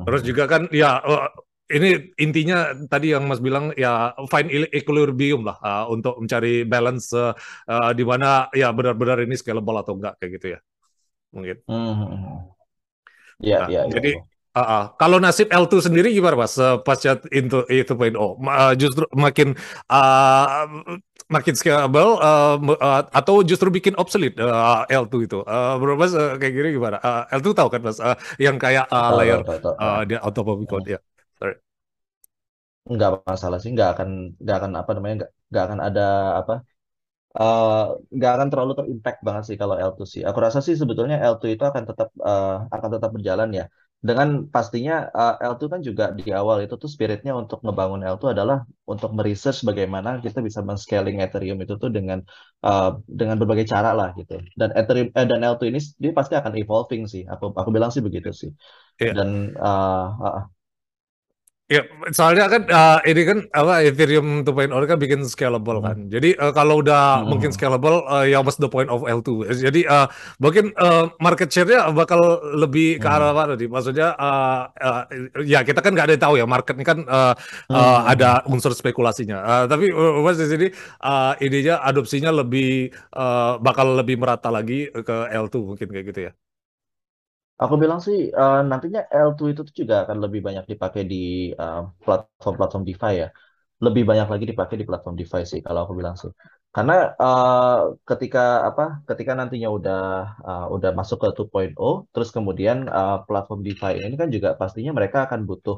[0.05, 0.29] Terus Hmm.
[0.29, 1.27] juga kan ya uh,
[1.75, 1.87] ini
[2.23, 7.35] intinya tadi yang Mas bilang ya find equilibrium lah uh, untuk mencari balance uh,
[7.67, 10.59] uh, di mana ya benar-benar ini scalable atau enggak kayak gitu ya
[11.35, 11.57] mungkin.
[11.67, 12.57] Hmm.
[13.39, 14.27] Ya, Nah, ya, ya, jadi ya.
[14.57, 18.37] uh, uh, kalau nasib L2 sendiri gimana Mas uh, pasca into itu point oh
[18.77, 19.57] justru makin
[19.89, 20.65] uh,
[21.27, 25.41] makin scalable uh, uh, atau justru bikin obsolete uh, L2 itu.
[25.43, 26.97] Uh, menurut Mas uh, kayak gini gimana?
[27.01, 29.11] Uh, L2 tahu kan Mas uh, yang kayak uh,
[29.61, 29.75] tahu.
[29.81, 30.15] uh, di
[30.61, 30.93] Bitcoin Hmm.
[30.97, 30.99] ya.
[32.93, 34.09] Nggak masalah sih, nggak akan,
[34.41, 36.01] nggak akan apa namanya, nggak, nggak akan ada
[36.39, 36.53] apa,
[37.39, 37.67] eh,
[38.17, 40.21] nggak akan terlalu terimpact banget sih kalau L2 sih.
[40.29, 43.65] Aku rasa sih sebetulnya L2 itu akan tetap, eh, akan tetap berjalan ya.
[44.07, 48.57] Dengan pastinya eh, L2 kan juga di awal itu tuh spiritnya untuk ngebangun L2 adalah
[48.93, 52.19] untuk meresearch bagaimana kita bisa men-scaling Ethereum itu tuh dengan
[52.67, 54.33] eh, dengan berbagai cara lah gitu.
[54.59, 57.23] Dan Ethereum eh, dan L2 ini dia pasti akan evolving sih.
[57.33, 58.51] Aku aku bilang sih begitu sih.
[59.01, 59.11] Iya.
[59.19, 59.29] Dan
[59.65, 60.43] eh, eh,
[61.67, 61.83] Ya,
[62.15, 65.97] soalnya kan uh, ini kan apa Ethereum 2.0 kan bikin scalable hmm, kan.
[66.07, 69.51] Jadi uh, kalau udah hmm, mungkin hmm, scalable, uh, ya what's the point of L2?
[69.51, 70.07] Jadi uh,
[70.39, 73.67] mungkin uh, market share-nya bakal lebih ke arah hmm, mana nih?
[73.67, 75.03] Maksudnya uh, uh,
[75.43, 78.11] ya kita kan nggak ada yang tahu ya market ini kan uh, hmm, uh, hmm,
[78.15, 78.53] ada hmm.
[78.55, 79.37] unsur spekulasinya.
[79.43, 80.67] Uh, tapi uh, Mas di sini
[81.03, 86.46] uh, idenya adopsinya lebih uh, bakal lebih merata lagi ke L2 mungkin kayak gitu ya.
[87.63, 91.15] Aku bilang sih eh, nantinya L2 itu juga akan lebih banyak dipakai di
[91.61, 93.27] eh, platform-platform DeFi ya.
[93.85, 96.29] Lebih banyak lagi dipakai di platform DeFi sih kalau aku bilang sih.
[96.75, 96.93] Karena
[97.23, 97.77] eh,
[98.09, 98.39] ketika
[98.69, 98.83] apa?
[99.09, 99.97] Ketika nantinya udah
[100.49, 105.17] eh, udah masuk ke 2.0, terus kemudian eh, platform DeFi ini kan juga pastinya mereka
[105.25, 105.75] akan butuh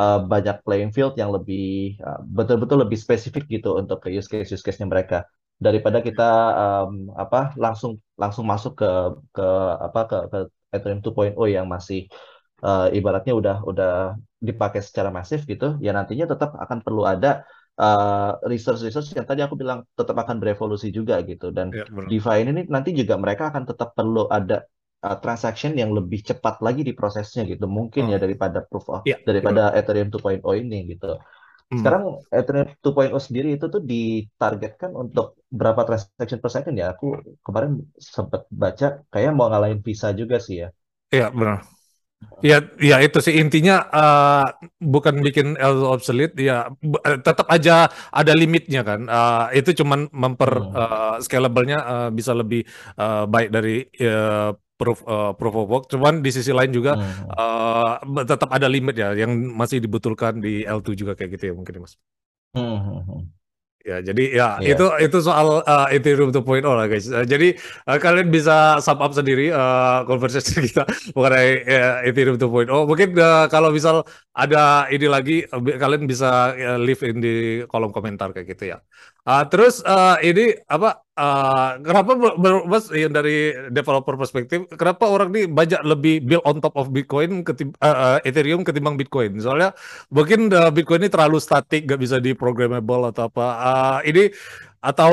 [0.00, 1.60] eh, banyak playing field yang lebih
[2.06, 5.16] eh, betul-betul lebih spesifik gitu untuk ke use case use case-nya mereka
[5.66, 6.22] daripada kita
[6.62, 8.86] em, apa langsung langsung masuk ke
[9.36, 9.42] ke
[9.86, 10.38] apa ke, ke
[10.74, 12.00] Ethereum 2.0 yang masih
[12.66, 13.90] eh, ibaratnya udah udah
[14.48, 17.42] dipakai secara masif gitu, ya nantinya tetap akan perlu ada
[17.80, 21.50] eh, research-research yang tadi aku bilang tetap akan berevolusi juga gitu.
[21.56, 21.84] Dan Ya.
[22.10, 24.64] DeFi ini nanti juga mereka akan tetap perlu ada
[25.06, 27.64] eh, transaction yang lebih cepat lagi di prosesnya gitu.
[27.70, 29.78] Mungkin ya Oh, daripada proof of, iya, daripada benar.
[29.78, 31.06] Ethereum 2.0 ini gitu.
[31.70, 31.92] Hmm.
[31.92, 32.02] Sekarang
[32.38, 35.26] Ethereum 2.0 sendiri itu tuh ditargetkan untuk
[35.58, 36.86] berapa transaction per second ya?
[36.94, 37.06] Aku
[37.46, 40.68] kemarin sempat baca kayak mau ngalahin Visa juga sih ya.
[41.14, 41.58] Iya, benar.
[42.44, 44.44] Ya, ya itu sih intinya eh,
[44.94, 46.70] bukan bikin L obsolete, ya
[47.08, 49.00] eh, tetap aja ada limitnya kan.
[49.10, 50.78] Eh, itu cuman memper Hmm.
[50.78, 52.62] eh, scalable-nya eh, bisa lebih
[53.00, 55.84] eh, baik dari eh, proof eh, proof of work.
[55.92, 57.26] Cuman di sisi lain juga Hmm.
[57.34, 61.74] eh, tetap ada limit ya yang masih dibutuhkan di L2 juga kayak gitu ya mungkin
[61.76, 61.94] ya, Mas.
[62.54, 62.78] Hmm.
[62.78, 63.22] hmm, hmm.
[63.88, 64.76] Ya, jadi ya Iya.
[64.76, 67.08] itu itu soal uh, Ethereum 2.0 lah guys.
[67.08, 67.56] Uh, jadi
[67.88, 70.84] uh, kalian bisa sum up sendiri uh, conversation kita
[71.16, 72.68] mengenai uh, Ethereum 2.0.
[72.84, 74.04] Mungkin uh, kalau misal
[74.36, 78.78] ada ini lagi uh, kalian bisa uh, leave in di kolom komentar kayak gitu ya.
[79.24, 82.10] Uh, terus uh, ini apa uh, kenapa
[82.70, 87.42] Mas yang dari developer perspektif kenapa orang ini banyak lebih build on top of Bitcoin
[87.42, 89.42] ketim uh, uh, Ethereum ketimbang Bitcoin?
[89.42, 89.74] Soalnya
[90.14, 93.46] mungkin uh, Bitcoin ini terlalu statik, nggak bisa di programmable atau apa.
[93.58, 94.22] Uh, ini
[94.78, 95.12] atau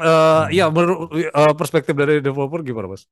[0.00, 0.74] uh, ya Hmm.
[0.74, 3.04] menurut uh, perspektif dari developer gimana, Mas?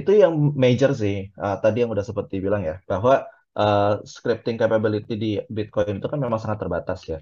[0.00, 1.16] Itu yang major sih.
[1.44, 3.12] Uh, tadi yang udah seperti bilang ya, bahwa
[3.56, 7.18] uh, scripting capability di Bitcoin itu kan memang sangat terbatas ya.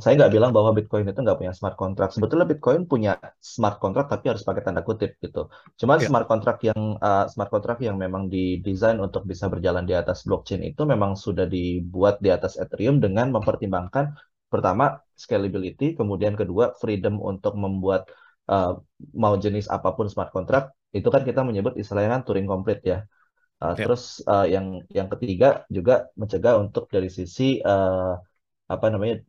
[0.00, 2.12] Saya nggak bilang bahwa Bitcoin itu nggak punya smart contract.
[2.16, 5.50] Sebetulnya Bitcoin punya smart contract tapi harus pakai tanda kutip gitu.
[5.80, 9.94] Cuman Ya, smart contract yang uh, smart contract yang memang didesain untuk bisa berjalan di
[9.94, 14.14] atas blockchain itu memang sudah dibuat di atas Ethereum dengan mempertimbangkan
[14.52, 18.06] pertama scalability, kemudian kedua freedom untuk membuat
[18.46, 18.78] uh,
[19.14, 22.98] mau jenis apa pun smart contract itu kan kita menyebut istilahnya kan Turing complete ya.
[23.58, 28.14] Uh, ya, terus uh, yang yang ketiga juga mencegah untuk dari sisi uh,
[28.70, 29.22] apa namanya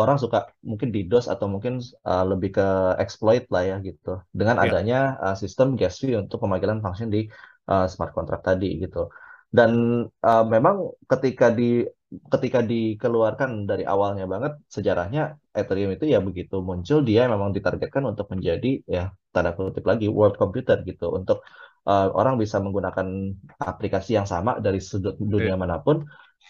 [0.00, 0.38] orang suka
[0.70, 1.74] mungkin DDoS atau mungkin
[2.08, 2.66] uh, lebih ke
[3.04, 4.62] exploit lah ya gitu dengan ya.
[4.64, 7.28] adanya uh, sistem gas fee untuk pemanggilan function di
[7.72, 9.12] uh, smart contract tadi gitu
[9.50, 9.70] dan
[10.24, 17.06] uh, memang ketika di ketika dikeluarkan dari awalnya banget sejarahnya Ethereum itu ya begitu muncul
[17.06, 21.46] dia memang ditargetkan untuk menjadi ya tanda kutip lagi world computer gitu untuk
[21.86, 23.06] uh, orang bisa menggunakan
[23.62, 25.22] aplikasi yang sama dari sudut ya.
[25.22, 26.02] dunia mana pun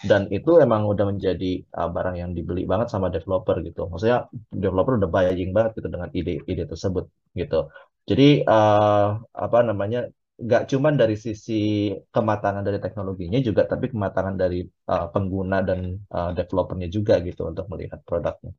[0.08, 3.80] dan itu emang udah menjadi uh, barang yang dibeli banget sama developer gitu.
[3.90, 7.04] Maksudnya developer udah buying banget gitu dengan ide-ide tersebut
[7.36, 7.68] gitu.
[8.08, 10.08] Jadi uh, apa namanya
[10.40, 15.80] nggak cuman dari sisi kematangan dari teknologinya juga, tapi kematangan dari uh, pengguna dan
[16.16, 18.52] uh, developernya juga gitu untuk melihat produknya.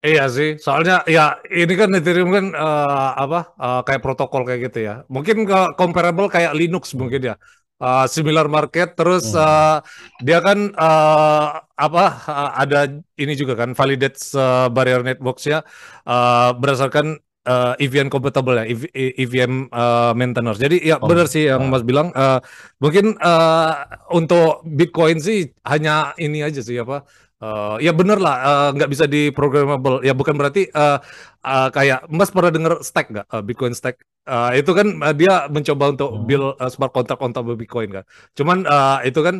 [0.00, 4.78] Iya sih, soalnya ya ini kan Ethereum kan eh, apa eh, kayak protokol kayak gitu
[4.88, 4.94] ya.
[5.12, 7.34] Mungkin ke comparable kayak Linux mungkin ya.
[7.80, 9.40] Eh, similar market terus Hmm.
[9.40, 9.78] eh,
[10.20, 11.48] dia kan eh,
[11.80, 12.78] apa eh, ada
[13.16, 15.64] ini juga kan validate eh, barrier networks ya
[16.04, 17.16] eh, berdasarkan
[17.48, 20.52] eh, EVM compatible ya, EV- EVM eh, maintainer.
[20.60, 22.38] Jadi ya benar Om, sih yang uh, Mas bilang eh,
[22.84, 23.72] mungkin eh,
[24.12, 27.04] untuk Bitcoin sih hanya ini aja sih apa
[27.40, 30.04] Eh, ya bener lah, nggak bisa di programmable.
[30.04, 30.98] Ya bukan berarti eh,
[31.46, 33.26] eh, kayak Mas pernah denger stack nggak?
[33.32, 33.96] Eh, Bitcoin stack.
[34.30, 36.24] Eh, itu kan eh, dia mencoba untuk hmm.
[36.28, 38.04] build eh, smart contract on top of Bitcoin kan.
[38.38, 39.36] Cuman eh, itu kan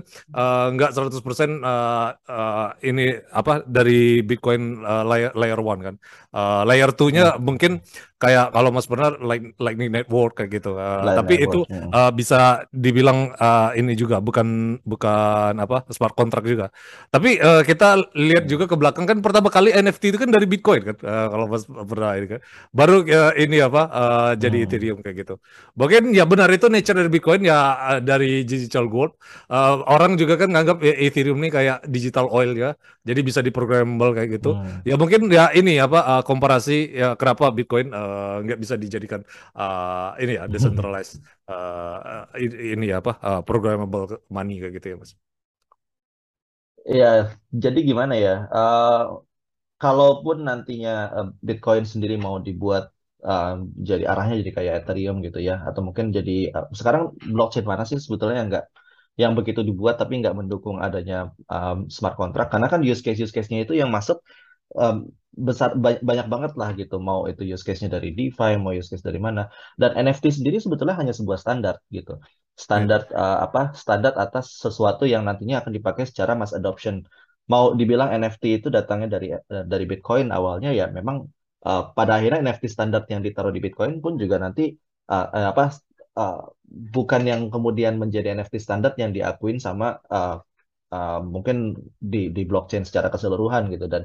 [0.75, 5.95] nggak 100% eh, eh, ini apa dari Bitcoin eh, layer layer one kan.
[6.35, 7.31] Eh, layer Hmm.
[7.31, 7.81] 2-nya mungkin
[8.21, 10.77] kayak kalau Mas pernah like, Lightning Network kayak gitu.
[11.07, 11.67] Line tapi itu network.
[11.69, 11.95] Hmm.
[11.95, 16.67] eh, bisa dibilang eh, ini juga bukan bukan apa smart contract juga.
[17.13, 18.51] Tapi eh, kita lihat Hmm.
[18.51, 21.65] juga ke belakang kan pertama kali NFT itu kan dari Bitcoin kan Eh, kalau Mas
[21.91, 22.41] pernah ini kan.
[22.79, 24.65] Baru eh, ini apa eh, jadi Hmm.
[24.65, 25.35] Ethereum kayak gitu.
[25.79, 27.57] Mungkin ya benar itu nature dari Bitcoin ya
[27.97, 29.13] eh, dari digital gold.
[29.51, 32.71] Eh, orang juga kan nganggap eh, Ethereum ini kayak digital oil ya.
[33.09, 34.49] Jadi bisa diprogrammable kayak gitu.
[34.49, 34.83] Hmm.
[34.89, 39.21] Ya mungkin ya ini apa eh, komparasi ya kenapa Bitcoin eh, nggak bisa dijadikan
[39.59, 41.19] eh, ini ya decentralized
[41.51, 45.13] eh, ini ini apa eh, programmable money kayak gitu ya Mas.
[46.91, 47.07] Iya,
[47.63, 48.31] jadi gimana ya?
[48.57, 48.97] Uh,
[49.83, 52.85] kalaupun nantinya uh, Bitcoin sendiri mau dibuat
[53.25, 57.03] uh, jadi arahnya jadi kayak Ethereum gitu ya, atau mungkin jadi uh, sekarang
[57.35, 58.65] blockchain mana sih sebetulnya nggak
[59.23, 62.49] yang begitu dibuat tapi nggak mendukung adanya um, smart contract?
[62.53, 64.21] Karena kan use case use case-nya itu yang masuk
[64.77, 66.97] um, besar ba- banyak banget lah gitu.
[67.01, 69.49] Mau itu use case-nya dari DeFi, mau use case dari mana.
[69.81, 72.17] Dan NFT sendiri sebetulnya hanya sebuah standar gitu.
[72.21, 72.29] Ya,
[72.61, 73.73] Standar uh, apa?
[73.73, 77.05] Standar atas sesuatu yang nantinya akan dipakai secara mass adoption.
[77.53, 81.17] Mau dibilang NFT itu datangnya dari uh, dari Bitcoin awalnya ya memang
[81.69, 84.63] uh, pada akhirnya NFT standar yang ditaruh di Bitcoin pun juga nanti
[85.11, 85.65] uh, uh, apa
[86.21, 90.39] uh, bukan yang kemudian menjadi NFT standar yang diakuin sama uh,
[90.95, 91.57] uh, mungkin
[91.99, 93.87] di di blockchain secara keseluruhan gitu.
[93.91, 94.03] Dan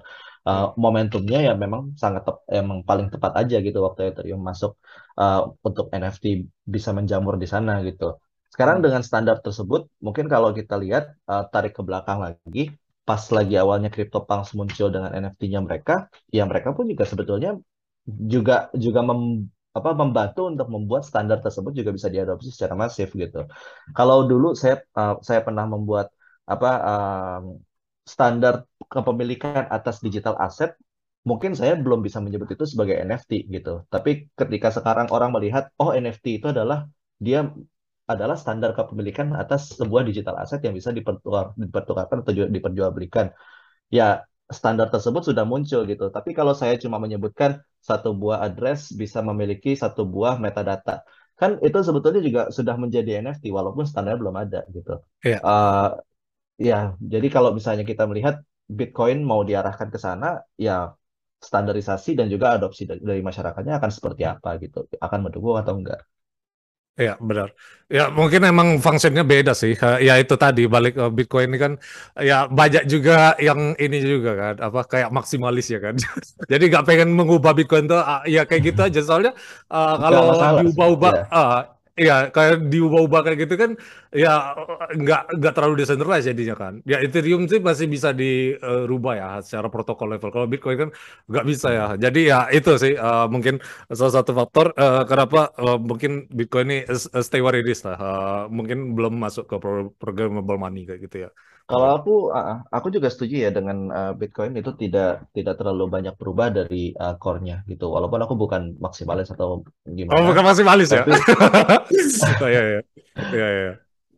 [0.49, 4.77] uh, ya, momentumnya ya memang sangat tep, emang paling tepat aja gitu waktu Ethereum masuk
[5.21, 8.17] uh, untuk NFT bisa menjamur di sana gitu.
[8.53, 12.71] Sekarang hmm, dengan standar tersebut, mungkin kalau kita lihat uh, tarik ke belakang lagi,
[13.07, 17.49] pas lagi awalnya CryptoPunks muncul dengan NFT-nya mereka, ya mereka pun juga sebetulnya
[18.05, 19.45] juga juga mem,
[19.77, 23.45] apa membantu untuk membuat standar tersebut juga bisa diadopsi secara masif gitu.
[23.97, 26.09] Kalau dulu saya uh, saya pernah membuat
[26.45, 27.43] apa um,
[28.05, 28.53] standar
[28.93, 30.77] kepemilikan atas digital aset,
[31.25, 33.83] mungkin saya belum bisa menyebut itu sebagai NFT gitu.
[33.89, 36.85] Tapi ketika sekarang orang melihat, oh NFT itu adalah
[37.17, 37.49] dia
[38.05, 43.33] adalah standar kepemilikan atas sebuah digital aset yang bisa dipertukar, dipertukarkan atau diperjualbelikan.
[43.89, 46.05] Ya, standar tersebut sudah muncul gitu.
[46.13, 51.01] Tapi kalau saya cuma menyebutkan satu buah address bisa memiliki satu buah metadata,
[51.39, 55.01] kan itu sebetulnya juga sudah menjadi NFT walaupun standar belum ada gitu.
[55.25, 55.37] ya.
[55.41, 55.97] Uh,
[56.55, 58.39] Ya, jadi kalau misalnya kita melihat
[58.77, 60.95] Bitcoin mau diarahkan ke sana, ya
[61.43, 65.99] standarisasi dan juga adopsi dari masyarakatnya akan seperti apa gitu, akan mendukung atau enggak.
[66.95, 67.51] Ya, benar.
[67.91, 69.75] Ya, mungkin emang fungsinya beda sih.
[69.75, 71.73] Eh, Ya, itu tadi balik ke Bitcoin ini kan
[72.15, 75.95] ya banyak juga yang ini juga kan, apa kayak maksimalis ya kan.
[76.51, 78.99] Jadi nggak pengen mengubah Bitcoin tuh ah, ya kayak gitu aja.
[79.03, 79.31] Soalnya
[80.07, 81.23] Nggak kalau diubah-ubah ya.
[81.35, 83.71] ah, ya kayak diubah-ubah kayak gitu kan
[84.11, 84.51] ya
[85.01, 86.73] nggak nggak terlalu decentralized jadinya kan.
[86.91, 90.29] Ya Ethereum sih masih bisa dirubah ya secara protokol level.
[90.35, 90.89] Kalau Bitcoin kan
[91.31, 91.85] nggak bisa ya.
[92.03, 93.55] Jadi ya itu sih uh, mungkin
[93.97, 96.77] salah satu faktor uh, kenapa uh, mungkin Bitcoin ini
[97.23, 97.95] stay where it is lah.
[97.95, 99.55] Uh, mungkin belum masuk ke
[100.01, 101.29] programmable money kayak gitu ya.
[101.65, 102.29] Kalau aku,
[102.69, 107.17] aku juga setuju ya dengan uh, Bitcoin itu tidak tidak terlalu banyak berubah dari uh,
[107.17, 107.89] core-nya gitu.
[107.89, 110.13] Walaupun aku bukan maksimalis atau gimana.
[110.13, 111.01] Oh, bukan maksimalis ya?
[111.01, 111.17] tapi...
[112.45, 112.47] ya?
[112.53, 112.81] iya, iya.
[113.33, 113.73] Iya, iya.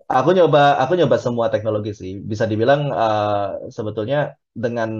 [0.07, 2.19] Aku nyoba, aku nyoba semua teknologi sih.
[2.19, 4.91] Bisa dibilang uh, sebetulnya dengan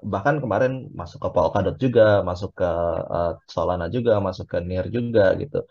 [0.00, 2.70] bahkan kemarin masuk ke Polkadot juga, masuk ke
[3.12, 5.68] uh, Solana juga, masuk ke Near juga gitu.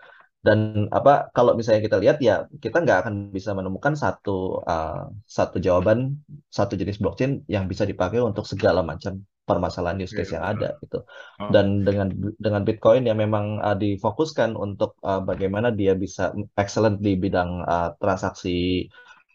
[0.48, 5.60] Dan apa kalau misalnya kita lihat ya kita nggak akan bisa menemukan satu uh, satu
[5.60, 10.40] jawaban satu jenis blockchain yang bisa dipakai untuk segala macam permasalahan use case yeah.
[10.40, 11.04] yang ada gitu.
[11.44, 11.52] Oh.
[11.52, 17.20] Dan dengan dengan Bitcoin yang memang uh, difokuskan untuk uh, bagaimana dia bisa excellent di
[17.20, 18.88] bidang uh, transaksi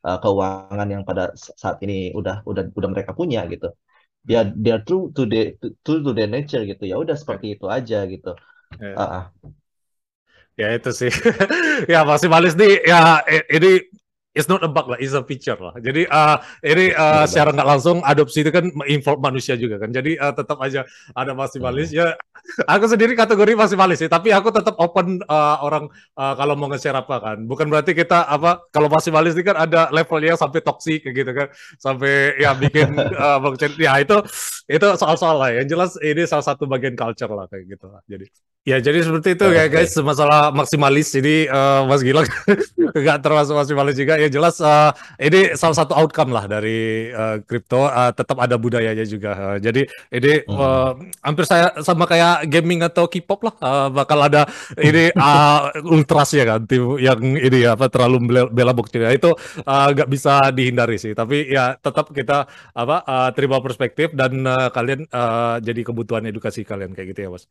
[0.09, 3.69] uh, keuangan yang pada saat ini udah udah udah mereka punya gitu.
[4.25, 6.89] Ya dia true to the true to the nature gitu.
[6.89, 8.33] Ya udah seperti itu aja gitu.
[8.81, 8.97] Yeah.
[8.97, 9.25] Uh -uh.
[10.63, 11.11] Ya itu sih.
[11.93, 12.87] ya masih malis nih.
[12.87, 13.19] Ya
[13.51, 13.83] ini
[14.33, 15.77] it's not a bug lah, it's a feature lah.
[15.77, 19.93] Jadi uh, ini uh, secara nggak langsung adopsi itu kan involve manusia juga kan.
[19.93, 21.93] Jadi uh, tetap aja ada maksimalis.
[21.93, 21.99] Hmm.
[22.01, 22.07] Ya,
[22.65, 26.97] aku sendiri kategori maksimalis sih, tapi aku tetap open uh, orang uh, kalau mau nge-share
[26.97, 27.39] apa kan.
[27.45, 32.41] Bukan berarti kita apa kalau maksimalis ini kan ada levelnya sampai toksik gitu kan, sampai
[32.41, 33.39] ya bikin uh,
[33.77, 34.17] ya itu
[34.67, 35.51] itu soal-soal lah.
[35.53, 38.01] Yang jelas ini salah satu bagian culture lah kayak gitu lah.
[38.09, 38.27] Jadi
[38.63, 41.11] Ya, jadi seperti itu ya guys, masalah maksimalis.
[41.11, 42.23] Jadi uh, Mas Gilang
[43.03, 44.22] nggak termasuk maksimalis juga.
[44.23, 47.11] Ya jelas uh, ini salah satu outcome lah dari
[47.47, 47.83] kripto.
[47.83, 49.31] Uh, uh, tetap ada budayanya juga.
[49.35, 53.55] Uh, jadi ini uh, hampir saya sama kayak gaming atau K-pop lah.
[53.59, 54.47] Uh, bakal ada
[54.79, 58.99] ini uh, ultras ya kan, tim yang ini ya apa terlalu bela, bela bukti.
[59.03, 59.31] itu
[59.67, 61.13] nggak uh, bisa dihindari sih.
[61.15, 66.63] Tapi ya tetap kita apa uh, terima perspektif dan uh, kalian uh, jadi kebutuhan edukasi
[66.67, 67.45] kalian kayak gitu ya Mas.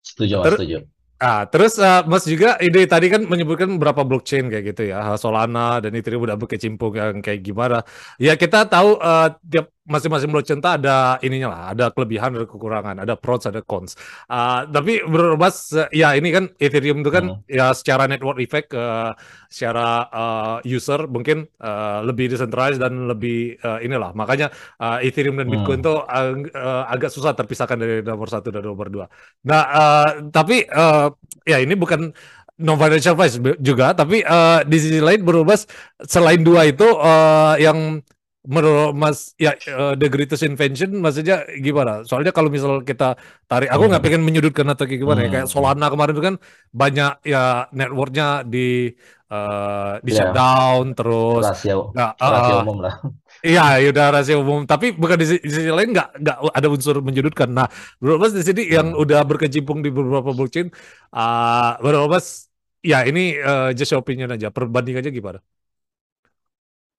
[0.00, 0.99] Setuju, Ter setuju.
[1.20, 5.76] Ah, terus uh, Mas juga ide tadi kan menyebutkan beberapa blockchain kayak gitu ya, Solana
[5.84, 7.84] dan Ethereum udah berkecimpung yang kayak gimana.
[8.16, 13.18] Ya kita tahu uh, tiap masing-masing blockchain ada ininya lah, ada kelebihan, ada kekurangan, ada
[13.18, 13.98] pros, ada cons.
[14.30, 17.50] Uh, tapi menurut Mas, ya ini kan Ethereum itu kan hmm.
[17.50, 19.18] ya secara network effect, uh,
[19.50, 24.14] secara uh, user mungkin uh, lebih decentralized dan lebih uh, inilah.
[24.14, 26.06] Makanya uh, Ethereum dan Bitcoin itu hmm.
[26.06, 29.10] uh, uh, agak susah terpisahkan dari nomor satu dan nomor dua.
[29.50, 31.10] Nah, uh, tapi uh,
[31.42, 32.14] ya ini bukan
[32.60, 35.56] non financial advice juga, tapi uh, di sisi lain berubah
[36.04, 38.04] selain dua itu uh, yang
[38.40, 42.06] menurut Mas ya uh, the greatest invention maksudnya gimana?
[42.08, 44.06] Soalnya kalau misal kita tarik, aku nggak hmm.
[44.08, 45.26] pengen menyudutkan atau kayak gimana hmm.
[45.28, 45.52] ya kayak hmm.
[45.52, 46.34] Solana kemarin itu kan
[46.72, 48.96] banyak ya networknya di
[49.28, 50.18] uh, di yeah.
[50.32, 52.94] shutdown terus rahasia, nah, rahasia uh, umum lah.
[53.40, 54.68] Iya, ya udah rahasia umum.
[54.68, 57.48] Tapi bukan di, di sisi lain nggak nggak ada unsur menyudutkan.
[57.48, 57.68] Nah,
[58.00, 58.72] menurut Mas di sini hmm.
[58.72, 60.68] yang udah berkecimpung di beberapa blockchain,
[61.16, 62.48] uh, menurut Mas
[62.80, 65.40] ya ini uh, just opinion aja, perbandingannya gimana?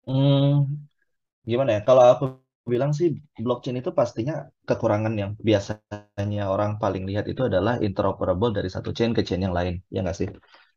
[0.01, 0.89] Hmm,
[1.51, 1.81] gimana ya?
[1.87, 2.25] Kalau aku
[2.73, 3.07] bilang sih
[3.45, 4.33] blockchain itu pastinya
[4.69, 9.55] kekurangan yang biasanya orang paling lihat itu adalah interoperable dari satu chain ke chain yang
[9.59, 10.29] lain, ya nggak sih?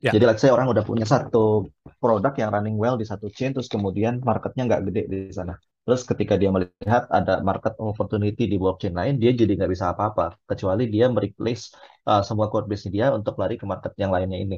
[0.04, 0.10] Ya.
[0.14, 1.68] Jadi let's say orang udah punya satu
[2.02, 5.54] produk yang running well di satu chain, terus kemudian marketnya nggak gede di sana.
[5.84, 10.40] Terus ketika dia melihat ada market opportunity di blockchain lain, dia jadi nggak bisa apa-apa,
[10.48, 11.76] kecuali dia mereplace
[12.08, 14.56] uh, semua code base dia untuk lari ke market yang lainnya ini.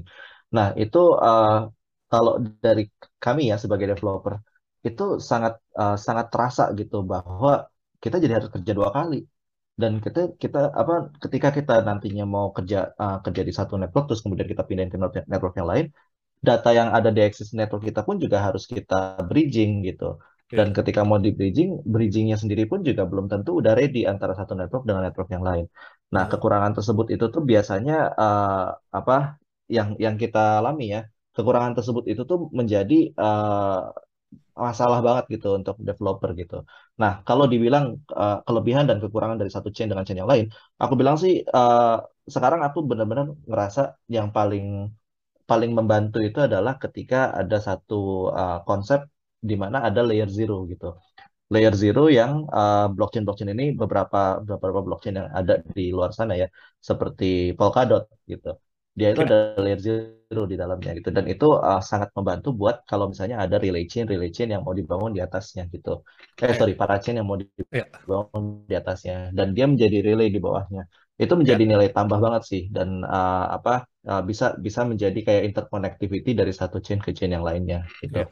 [0.54, 1.66] Nah, itu uh,
[2.06, 2.86] kalau dari
[3.18, 4.38] kami ya sebagai developer,
[4.88, 7.52] itu sangat uh, sangat terasa gitu bahwa
[8.02, 9.16] kita jadi harus kerja dua kali.
[9.80, 10.92] Dan kita kita apa
[11.24, 14.98] ketika kita nantinya mau kerja uh, kerja di satu network terus kemudian kita pindahin ke
[15.32, 15.86] network yang lain
[16.48, 20.20] data yang ada di existing network kita pun juga harus kita bridging gitu.
[20.46, 24.54] Dan ketika mau di bridging bridgingnya sendiri pun juga belum tentu udah ready antara satu
[24.54, 25.66] network dengan network yang lain.
[26.14, 26.30] Nah yeah.
[26.30, 31.00] kekurangan tersebut itu tuh biasanya uh, apa yang yang kita alami ya.
[31.34, 33.90] Kekurangan tersebut itu tuh menjadi uh,
[34.64, 36.54] masalah banget gitu untuk developer gitu.
[37.02, 37.84] Nah, kalau dibilang
[38.22, 40.46] uh, kelebihan dan kekurangan dari satu chain dengan chain yang lain,
[40.82, 42.00] aku bilang sih uh,
[42.34, 43.80] sekarang aku benar-benar ngerasa
[44.16, 44.64] yang paling
[45.50, 47.94] paling membantu itu adalah ketika ada satu
[48.40, 49.00] uh, konsep
[49.48, 50.86] di mana ada layer zero gitu.
[51.54, 56.46] Layer zero yang uh, blockchain-blockchain ini beberapa beberapa blockchain yang ada di luar sana ya,
[56.88, 58.58] seperti Polkadot gitu
[58.96, 60.15] dia itu ada layer zero
[60.50, 64.30] di dalamnya gitu dan itu uh, sangat membantu buat kalau misalnya ada relay chain relay
[64.34, 65.90] chain yang mau dibangun di atasnya gitu
[66.42, 70.82] eh sorry para chain yang mau dibangun di atasnya dan dia menjadi relay di bawahnya
[71.22, 73.70] itu Ya, menjadi nilai tambah banget sih dan uh, apa
[74.10, 78.20] uh, bisa bisa menjadi kayak interconnectivity dari satu chain ke chain yang lainnya gitu.
[78.20, 78.26] ya.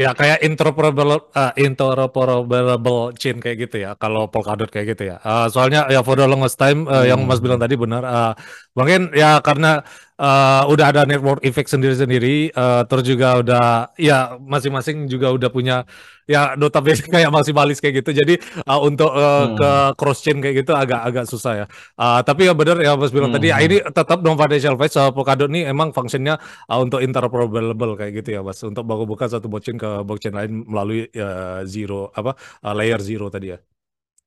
[0.00, 3.92] Ya kayak interoperable uh, interoperable chain kayak gitu ya.
[4.00, 5.16] Kalau Polkadot kayak gitu ya.
[5.20, 7.62] Uh, soalnya ya for the longest time uh, yang Mas bilang Hmm.
[7.62, 8.00] tadi benar.
[8.02, 8.32] Uh,
[8.72, 9.84] mungkin ya karena
[10.22, 12.54] uh, udah ada network effect sendiri-sendiri.
[12.54, 15.82] Uh, terus juga udah ya masing-masing juga udah punya
[16.30, 18.14] ya database kayak maksimalis kayak gitu.
[18.14, 18.34] Jadi
[18.70, 19.92] uh, untuk uh, ke Hmm.
[19.98, 21.66] cross chain kayak gitu agak-agak susah ya.
[21.98, 23.50] Uh, tapi ya benar ya Mas bilang tadi.
[23.50, 23.66] Ya, Hmm.
[23.66, 26.38] ini tetap non financial wise uh, Polkadot nih emang fungsinya
[26.70, 31.10] uh, untuk interoperable kayak gitu ya Mas untuk buka satu blockchain ke blockchain lain melalui
[31.18, 33.58] uh, zero apa uh, layer zero tadi ya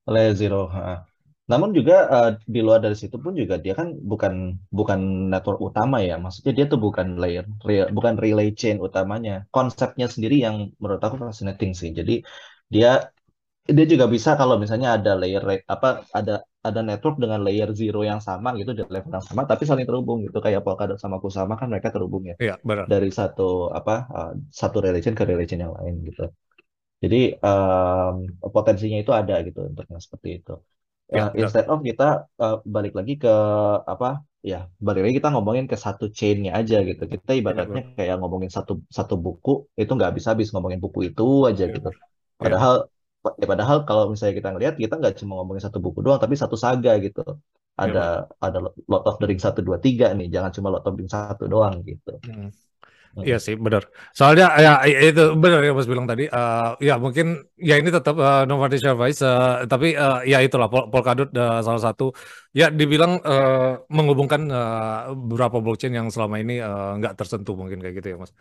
[0.06, 0.68] Layer zero.
[0.70, 1.15] ha.
[1.52, 4.34] Namun juga uh, di luar dari situ pun juga dia kan bukan
[4.78, 5.00] bukan
[5.32, 6.14] network utama ya.
[6.24, 9.32] Maksudnya dia tuh bukan layer, re- bukan relay chain utamanya.
[9.56, 11.90] Konsepnya sendiri yang menurut aku fascinating sih.
[12.00, 12.14] Jadi
[12.74, 12.90] dia
[13.78, 15.44] dia juga bisa kalau misalnya ada layer
[15.76, 15.88] apa
[16.20, 16.34] ada
[16.68, 20.18] ada network dengan layer zero yang sama gitu di level yang sama tapi saling terhubung
[20.26, 23.44] gitu kayak Polkadot sama Kusama kan mereka terhubung ya iya benar dari satu
[23.80, 24.32] apa uh,
[24.62, 26.22] satu relation ke relation yang lain gitu.
[27.04, 27.18] Jadi
[27.48, 28.16] um,
[28.56, 30.54] potensinya itu ada gitu untuk yang seperti itu.
[31.14, 32.04] Iya Uh, instead of kita
[32.44, 33.30] uh, balik lagi ke
[33.94, 34.08] apa
[34.52, 37.04] ya balik lagi kita ngomongin ke satu chainnya aja gitu.
[37.14, 39.50] Kita iya ibaratnya benar kayak ngomongin satu satu buku
[39.82, 41.88] itu nggak bisa habis ngomongin buku itu aja iya gitu.
[41.90, 41.96] iya
[42.42, 42.74] Padahal
[43.42, 46.56] ya padahal kalau misalnya kita ngelihat kita nggak cuma ngomongin satu buku doang tapi satu
[46.66, 47.20] saga gitu.
[47.84, 48.58] iya Ada benar ada
[48.92, 51.44] Lord of the Rings satu dua tiga nih, jangan cuma Lord of the Rings satu
[51.54, 52.12] doang gitu.
[52.24, 52.50] Hmm.
[53.28, 53.84] Iya sih benar.
[54.18, 54.72] Soalnya ya
[55.08, 56.24] itu benar ya Mas bilang tadi.
[56.36, 57.26] Eh, ya mungkin
[57.70, 59.20] ya ini tetap uh, no financial advice.
[59.24, 62.04] eh, tapi eh, ya itulah Pol Polkadot eh, salah satu
[62.60, 66.54] ya dibilang eh, menghubungkan eh, beberapa blockchain yang selama ini
[67.00, 68.32] nggak tersentuh mungkin kayak gitu ya Mas.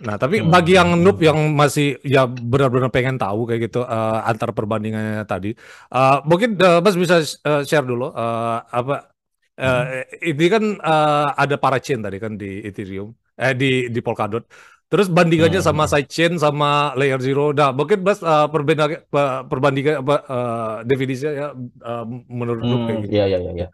[0.00, 1.02] Nah, tapi bagi yang Hmm.
[1.04, 5.52] noob yang masih ya benar-benar pengen tahu kayak gitu eh, antar perbandingannya tadi,
[5.92, 9.12] eh, mungkin eh, Mas bisa eh, share dulu eh, apa
[9.60, 9.84] Hmm.
[9.84, 13.08] eh, ini kan eh, ada parachain tadi kan di Ethereum,
[13.44, 14.42] eh di di Polkadot.
[14.90, 15.92] Terus bandingannya sama Hmm.
[15.92, 16.66] sidechain sama
[16.98, 17.42] layer zero.
[17.58, 19.00] Nah, mungkin Mas eh, perbandingan
[19.50, 21.46] perbandingan apa eh, definisinya ya
[21.88, 22.02] eh,
[22.40, 23.16] menurut noob kayak Hmm, gitu.
[23.16, 23.66] ya ya ya ya.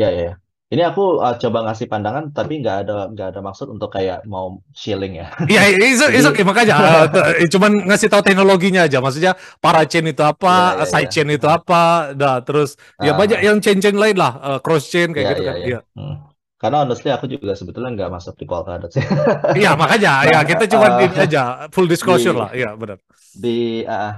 [0.00, 0.32] Ya ya ya.
[0.72, 4.46] Ini aku uh, coba ngasih pandangan tapi nggak ada nggak ada maksud untuk kayak mau
[4.82, 5.26] shilling ya.
[5.46, 6.74] Iya, it's, Jadi it's okay makanya
[7.14, 8.98] t- cuman ngasih tahu teknologinya aja.
[8.98, 11.10] Maksudnya parachain itu ya apa, ya ya.
[11.14, 14.90] sidechain itu Ah, apa, dah terus ya banyak ah, yang chain-chain lain lah, eh, cross
[14.90, 15.56] chain kayak ya gitu ya kan.
[15.62, 15.68] ya.
[15.68, 15.86] Iya.
[15.94, 16.35] Hmm.
[16.66, 19.04] Karena honestly aku juga sebetulnya nggak masuk di Polkadot sih.
[19.58, 22.50] Iya, makanya Nah, ya kita cuma eh, ini aja full disclosure di lah.
[22.50, 22.98] Iya, benar.
[23.44, 23.48] di
[23.86, 24.10] ah,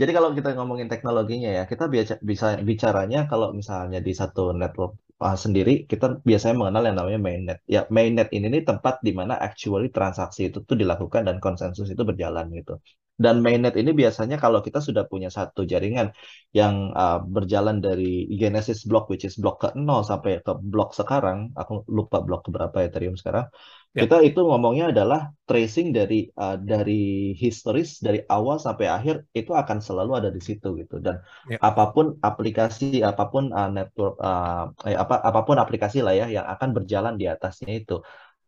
[0.00, 4.92] jadi kalau kita ngomongin teknologinya ya, kita biasa bisa bicaranya kalau misalnya di satu network
[5.26, 7.58] ah, sendiri, kita biasanya mengenal yang namanya mainnet.
[7.74, 12.02] Ya, mainnet ini nih tempat di mana actually transaksi itu tuh dilakukan dan konsensus itu
[12.10, 12.72] berjalan gitu.
[13.12, 16.10] Dan mainnet ini biasanya kalau kita sudah punya satu jaringan
[16.52, 21.52] yang ah, berjalan dari Genesis block, which is blok ke nol sampai ke blok sekarang,
[21.54, 23.46] aku lupa blok keberapa Ethereum sekarang,
[23.92, 29.52] Ya, kita itu ngomongnya adalah tracing dari uh, dari historis dari awal sampai akhir itu
[29.52, 30.96] akan selalu ada di situ gitu.
[30.96, 36.00] Dan ya, apa pun aplikasi apa pun uh, network uh, eh, apa apa pun aplikasi
[36.00, 38.00] lah ya yang akan berjalan di atasnya itu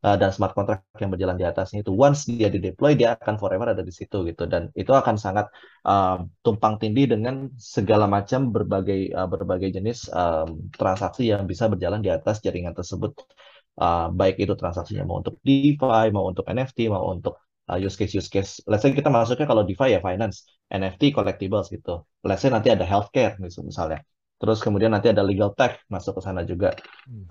[0.07, 3.35] uh, dan smart contract yang berjalan di atasnya itu once dia di deploy dia akan
[3.41, 5.47] forever ada di situ gitu dan itu akan sangat
[5.89, 10.49] uh, tumpang tindih dengan segala macam berbagai uh, berbagai jenis um,
[10.81, 13.13] transaksi yang bisa berjalan di atas jaringan tersebut
[13.75, 18.15] Uh, baik itu transaksinya mau untuk DeFi, mau untuk NFT, mau untuk uh, use case
[18.15, 18.63] use case.
[18.71, 22.07] Let's say kita masuknya kalau DeFi ya finance, NFT, collectibles gitu.
[22.23, 23.99] Let's say nanti ada healthcare mis- misalnya.
[24.45, 26.77] Terus kemudian nanti ada legal tech masuk ke sana juga.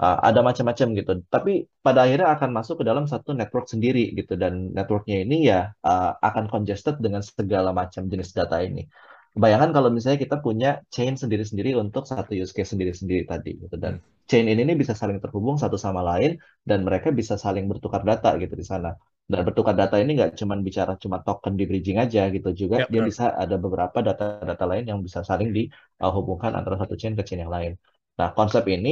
[0.02, 1.14] Uh, ada macam-macam gitu.
[1.30, 5.78] Tapi pada akhirnya akan masuk ke dalam satu network sendiri gitu dan networknya ini ya
[5.86, 8.90] uh, akan congested dengan segala macam jenis data ini.
[9.38, 14.02] Bayangkan kalau misalnya kita punya chain sendiri-sendiri untuk satu use case sendiri-sendiri tadi gitu dan
[14.30, 18.34] chain ini nih bisa saling terhubung satu sama lain dan mereka bisa saling bertukar data
[18.42, 18.98] gitu di sana.
[19.32, 22.86] Dan bertukar data ini nggak cuma bicara cuma token di bridging aja gitu juga Ya,
[22.92, 23.08] dia benar.
[23.10, 27.54] bisa ada beberapa data-data lain yang bisa saling dihubungkan antara satu chain ke chain yang
[27.58, 27.72] lain.
[28.20, 28.90] Nah, konsep ini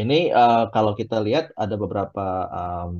[0.00, 2.24] ini uh, kalau kita lihat ada beberapa
[2.58, 2.90] um,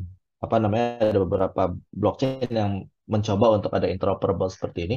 [0.45, 1.63] apa namanya ada beberapa
[2.01, 2.73] blockchain yang
[3.13, 4.97] mencoba untuk ada interoperable seperti ini.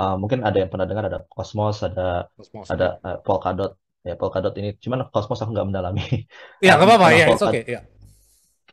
[0.00, 2.66] Uh, mungkin ada yang pernah dengar ada Cosmos, ada Cosmos.
[2.72, 3.72] ada uh, Polkadot.
[4.04, 6.04] Ya Polkadot ini cuman Cosmos aku nggak mendalami.
[6.60, 7.06] Iya, Uh, nggak apa-apa.
[7.20, 7.62] Ya, it's Polkadot okay.
[7.74, 7.80] Ya.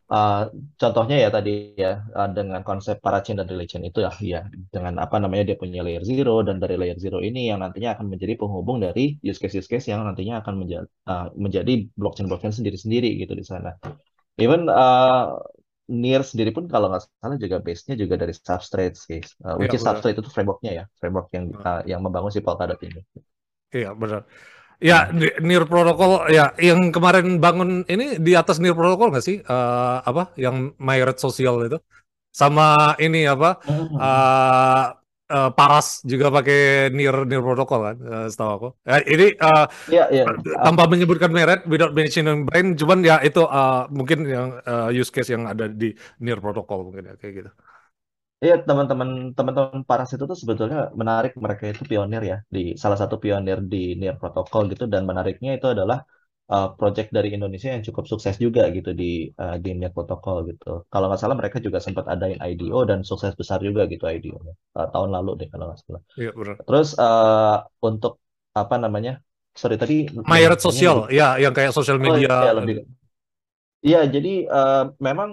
[0.07, 0.47] Uh,
[0.79, 4.39] contohnya ya tadi ya uh, dengan konsep parachain dan relay chain itu ya, ya
[4.71, 8.07] dengan apa namanya dia punya layer zero dan dari layer zero ini yang nantinya akan
[8.15, 12.55] menjadi penghubung dari use case use case yang nantinya akan menjadi uh, menjadi blockchain blockchain
[12.55, 13.75] sendiri-sendiri gitu di sana.
[14.39, 15.35] Even uh,
[15.87, 19.79] Near sendiri pun kalau nggak salah juga base-nya juga dari Substrate sih, Uh, which Iya,
[19.79, 19.95] is benar.
[19.95, 22.99] Substrate itu framework-nya ya, framework yang uh, yang membangun si Polkadot ini.
[23.75, 24.21] Iya, benar.
[24.77, 25.17] Ya, Hmm.
[25.17, 29.37] Ni- Near Protocol ya yang kemarin bangun ini di atas Near Protocol nggak sih?
[29.41, 31.77] Eh, apa yang Myred Social itu?
[32.41, 33.49] Sama ini apa?
[33.97, 34.85] Eh
[35.33, 38.67] eh, Paras juga pakai Near Near Protocol kan, eh, setahu aku.
[38.89, 40.23] Eh, ini eh, Iya, iya.
[40.29, 40.35] Ah,
[40.69, 45.29] tanpa menyebutkan merek, without mentioning brand, cuman ya itu eh, mungkin yang eh, use case
[45.35, 45.89] yang ada di
[46.23, 47.51] Near Protocol mungkin ya kayak gitu.
[48.37, 53.15] Iya, teman-teman teman-teman Paras itu tuh sebetulnya menarik mereka itu pionir ya di salah satu
[53.23, 56.05] pionir di Near Protocol gitu dan menariknya itu adalah
[56.53, 60.85] uh, project dari Indonesia yang cukup sukses juga gitu di uh, di Near Protocol gitu.
[60.93, 64.87] Kalau nggak salah mereka juga sempat adain IDO dan sukses besar juga gitu IDO-nya uh,
[64.93, 66.01] tahun lalu deh kalau nggak salah.
[66.21, 66.55] Iya benar.
[66.61, 68.21] Terus uh, untuk
[68.53, 69.17] apa namanya?
[69.57, 70.05] Sorry tadi
[70.61, 72.29] Social, lebih ya yang kayak social oh media.
[72.45, 72.85] ya lebih
[73.87, 75.29] Iya, jadi eh, memang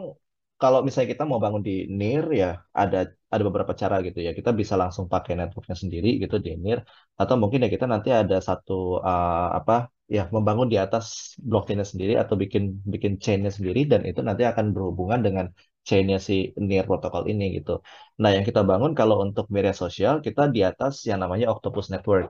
[0.63, 2.51] kalau misalnya kita mau bangun di NIR ya
[2.83, 2.97] ada
[3.35, 4.31] ada beberapa cara gitu ya.
[4.39, 6.81] Kita bisa langsung pakai networknya sendiri gitu di NIR
[7.21, 8.73] atau mungkin ya kita nanti ada satu
[9.09, 9.73] eh, apa
[10.17, 11.05] ya membangun di atas
[11.49, 15.47] blockchainnya sendiri atau bikin bikin chainnya sendiri dan itu nanti akan berhubungan dengan
[15.89, 16.35] chainnya si
[16.67, 17.73] NIR protokol ini gitu.
[18.21, 22.27] Nah, yang kita bangun kalau untuk media sosial kita di atas yang namanya Octopus Network.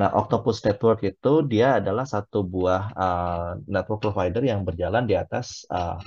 [0.00, 5.46] Nah, Octopus Network itu dia adalah satu buah uh, network provider yang berjalan di atas
[5.70, 5.98] uh,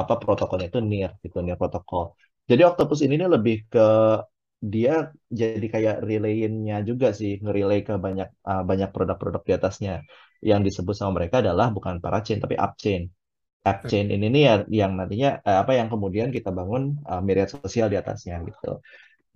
[0.00, 2.04] apa protokolnya itu NIR gitu, NIR protokol.
[2.50, 3.86] Jadi Octopus ini nih lebih ke
[4.72, 9.94] dia jadi kayak relay-nya juga sih, nge-relay ke banyak uh, banyak produk-produk di atasnya.
[10.50, 13.02] Yang disebut sama mereka adalah bukan parachain tapi upchain.
[13.66, 17.90] Upchain ini nih ya, yang nantinya eh, apa yang kemudian kita bangun uh, media sosial
[17.90, 18.78] di atasnya gitu.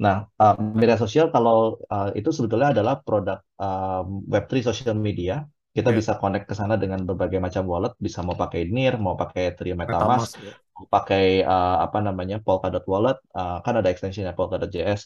[0.01, 5.45] Nah, uh, media sosial kalau uh, itu sebetulnya adalah produk um, Web3 social media.
[5.77, 9.15] Kita Ya, bisa connect ke sana dengan berbagai macam wallet, bisa mau pakai NIR, mau
[9.23, 10.35] pakai Ethereum MetaMask, MetaMask.
[10.47, 10.55] ya.
[10.75, 15.01] mau pakai uh, apa namanya Polkadot wallet, uh, kan ada extensionnya Polkadot.js.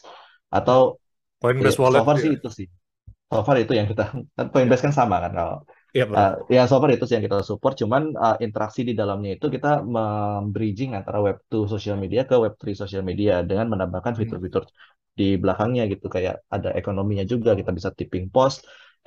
[0.57, 0.57] Ya.
[0.57, 0.79] Atau
[1.61, 2.35] ya, Coinbase so Wallet, far sih ya.
[2.37, 2.67] itu sih.
[3.31, 4.03] So far itu yang kita,
[4.37, 5.55] kan Coinbase kan sama kan kalau
[5.95, 6.31] iya benar.
[6.31, 9.47] Uh, ya so far itu sih yang kita support, cuman uh, interaksi di dalamnya itu
[9.55, 14.19] kita membridging antara Web2 social media ke Web3 social media dengan menambahkan Hmm.
[14.19, 14.63] fitur-fitur
[15.19, 18.57] di belakangnya gitu kayak ada ekonominya juga kita bisa tipping post,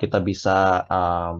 [0.01, 1.33] kita bisa um,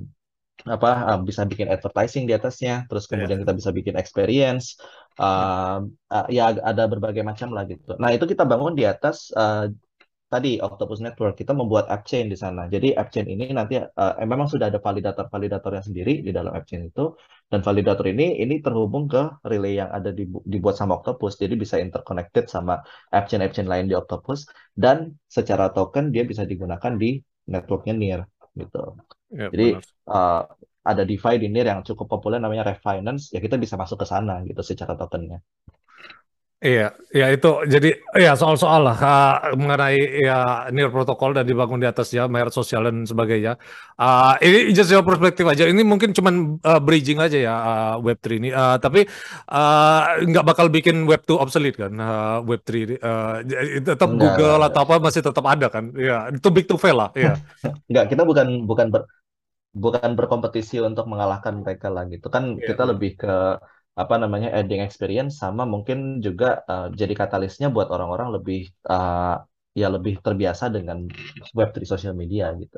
[0.67, 4.65] apa uh, bisa bikin advertising di atasnya, terus Ya, kemudian kita bisa bikin experience,
[5.15, 5.23] ya.
[5.23, 5.79] um,
[6.11, 7.95] uh, ya ada berbagai macam lah gitu.
[8.01, 9.71] Nah itu kita bangun di atas uh,
[10.29, 12.67] tadi Octopus Network kita membuat app chain di sana.
[12.69, 16.85] Jadi app chain ini nanti uh, memang sudah ada validator-validatornya sendiri di dalam app chain
[16.91, 17.15] itu
[17.49, 21.39] dan validator ini ini terhubung ke relay yang ada di, dibuat sama Octopus.
[21.41, 22.83] Jadi bisa interconnected sama
[23.15, 24.45] app chain app chain lain di Octopus
[24.77, 27.17] dan secara token dia bisa digunakan di
[27.49, 28.21] networknya NIR
[28.61, 28.77] gitu.
[29.31, 29.83] Ya, Jadi benar.
[30.09, 30.41] uh,
[30.91, 34.33] ada DeFi di NIR yang cukup populer namanya Refinance ya kita bisa masuk ke sana
[34.49, 35.39] gitu secara tokennya.
[36.59, 39.95] Iya, ya itu jadi ya soal-soal lah uh, mengenai
[40.27, 43.55] ya near protokol dan dibangun di atasnya merek sosial dan sebagainya.
[43.95, 45.63] Uh, ini just your perspektif aja.
[45.63, 48.49] Ini mungkin cuman uh, bridging aja ya uh, Web3 ini.
[48.51, 49.07] Uh, tapi
[49.47, 52.95] uh, nggak bakal bikin Web2 obsolete kan uh, Web3 ini.
[52.99, 53.39] Uh,
[53.79, 55.95] tetap Enggak, Google enggak, atau apa masih tetap ada kan.
[55.95, 57.15] Ya, itu big to fail lah.
[57.23, 57.39] Ya,
[57.87, 58.11] enggak.
[58.11, 59.07] Kita bukan bukan ber,
[59.71, 63.33] bukan berkompetisi untuk mengalahkan mereka lah gitu kan iya kita lebih ke
[64.01, 68.59] apa namanya adding experience sama mungkin juga uh, jadi katalisnya buat orang-orang lebih
[68.93, 69.35] uh,
[69.81, 70.97] ya lebih terbiasa dengan
[71.57, 72.77] Web3 social media gitu.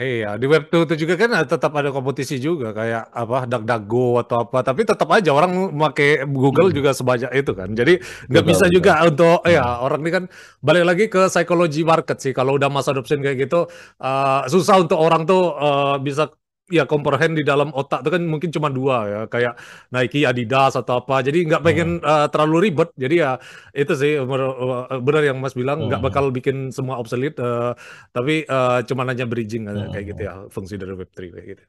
[0.00, 4.58] Iya, di Web2 itu juga kan tetap ada kompetisi juga kayak apa DuckDuckGo atau apa,
[4.64, 7.68] tapi tetap aja orang pakai Google Hmm, juga sebanyak itu kan.
[7.76, 8.00] Jadi
[8.32, 9.04] nggak betul bisa juga betul.
[9.04, 10.24] untuk ya Hmm, orang ini kan
[10.64, 12.32] balik lagi ke psikologi market sih.
[12.32, 13.68] Kalau udah masa adoption kayak gitu
[14.00, 16.32] eh, susah untuk orang tuh eh, bisa
[16.70, 19.54] ya comprehend di dalam otak tuh kan mungkin cuma dua ya kayak
[19.94, 21.14] Nike, Adidas atau apa.
[21.26, 22.88] Jadi nggak pengen hmm, eh, terlalu ribet.
[22.96, 23.30] Jadi ya
[23.74, 27.36] itu sih eh, benar yang Mas bilang nggak bakal hmm, bikin semua obsolete.
[27.42, 27.72] eh,
[28.14, 30.28] tapi eh, cuman hanya bridging hmm, kayak gitu hmm.
[30.28, 31.64] ya fungsi dari Web3 kayak gitu.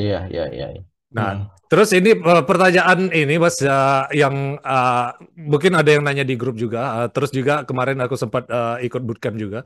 [0.00, 0.64] Iya iya iya.
[0.74, 0.82] iya.
[1.16, 1.48] Nah, Hmm.
[1.70, 5.06] terus ini eh, pertanyaan ini Mas eh, yang eh,
[5.52, 6.78] mungkin ada yang nanya di grup juga.
[7.06, 9.58] eh, terus juga kemarin aku sempat eh, ikut bootcamp juga.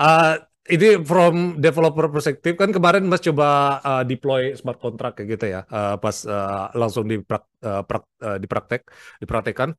[0.00, 0.32] Eh,
[0.74, 3.46] ini from developer perspektif kan kemarin Mas coba
[3.88, 5.60] eh, deploy smart contract kayak gitu ya.
[5.68, 8.82] eh, pas eh, langsung diprak, eh, prak- eh, dipraktek,
[9.22, 9.70] dipraktekkan.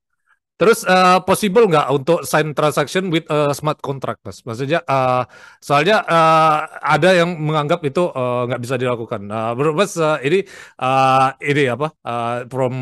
[0.60, 4.44] Terus eh, possible nggak untuk sign transaction with a smart contract, Mas?
[4.48, 5.24] Maksudnya, eh,
[5.64, 6.58] soalnya eh,
[6.96, 8.02] ada yang menganggap itu
[8.48, 9.22] nggak bisa dilakukan.
[9.58, 10.40] Menurut Mas eh, ini
[10.84, 11.88] eh, ini apa?
[12.08, 12.74] eh, from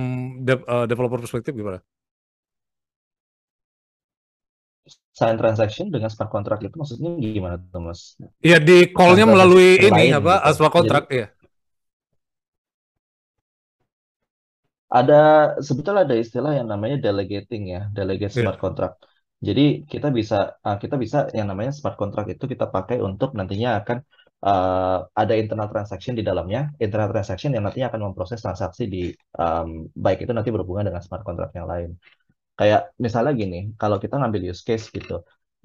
[0.47, 1.79] de- eh, developer perspektif gimana?
[5.17, 8.01] Sign transaction dengan smart contract itu maksudnya gimana tuh Mas?
[8.49, 10.33] Ya di call-nya melalui ini lain apa?
[10.45, 10.53] gitu.
[10.57, 11.25] smart Jadi contract ya.
[14.99, 15.15] Ada
[15.67, 18.39] sebetulnya ada istilah yang namanya delegating ya, delegate Iya.
[18.39, 18.95] smart contract.
[19.47, 19.61] Jadi
[19.91, 20.35] kita bisa
[20.67, 23.97] ah, kita bisa yang namanya smart contract itu kita pakai untuk nantinya akan
[24.49, 28.99] uh, ada internal transaction di dalamnya, internal transaction yang nantinya akan memproses transaksi di
[29.43, 29.69] um,
[30.05, 31.89] baik itu nanti berhubungan dengan smart contract yang lain.
[32.59, 35.13] Kayak misalnya gini, kalau kita ngambil use case gitu,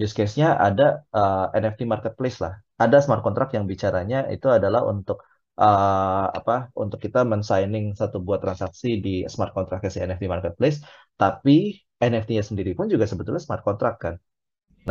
[0.02, 0.84] use case-nya ada
[1.16, 5.24] uh, NFT marketplace lah, ada smart contract yang bicaranya itu adalah untuk
[5.58, 6.52] uh, apa?
[6.82, 10.78] Untuk kita men-signing satu buat transaksi di smart contract si NFT marketplace,
[11.20, 14.14] tapi NFT-nya sendiri pun juga sebetulnya smart contract kan.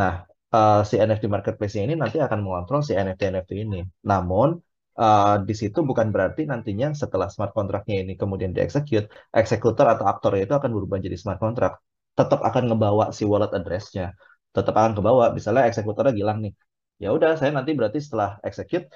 [0.00, 0.12] Nah,
[0.56, 3.80] uh, si NFT marketplace ini nanti akan mengontrol si NFT-NFT ini.
[4.10, 4.48] Namun
[4.96, 10.32] uh, di situ bukan berarti nantinya setelah smart contract-nya ini kemudian dieksekut, eksekutor atau aktor
[10.40, 11.76] itu akan berubah jadi smart contract.
[12.12, 14.12] Tetap akan ngebawa si wallet address-nya.
[14.52, 15.32] Tetap akan kebawa.
[15.32, 16.52] Misalnya eksekutornya bilang nih,
[17.00, 18.86] ya udah saya nanti berarti setelah execute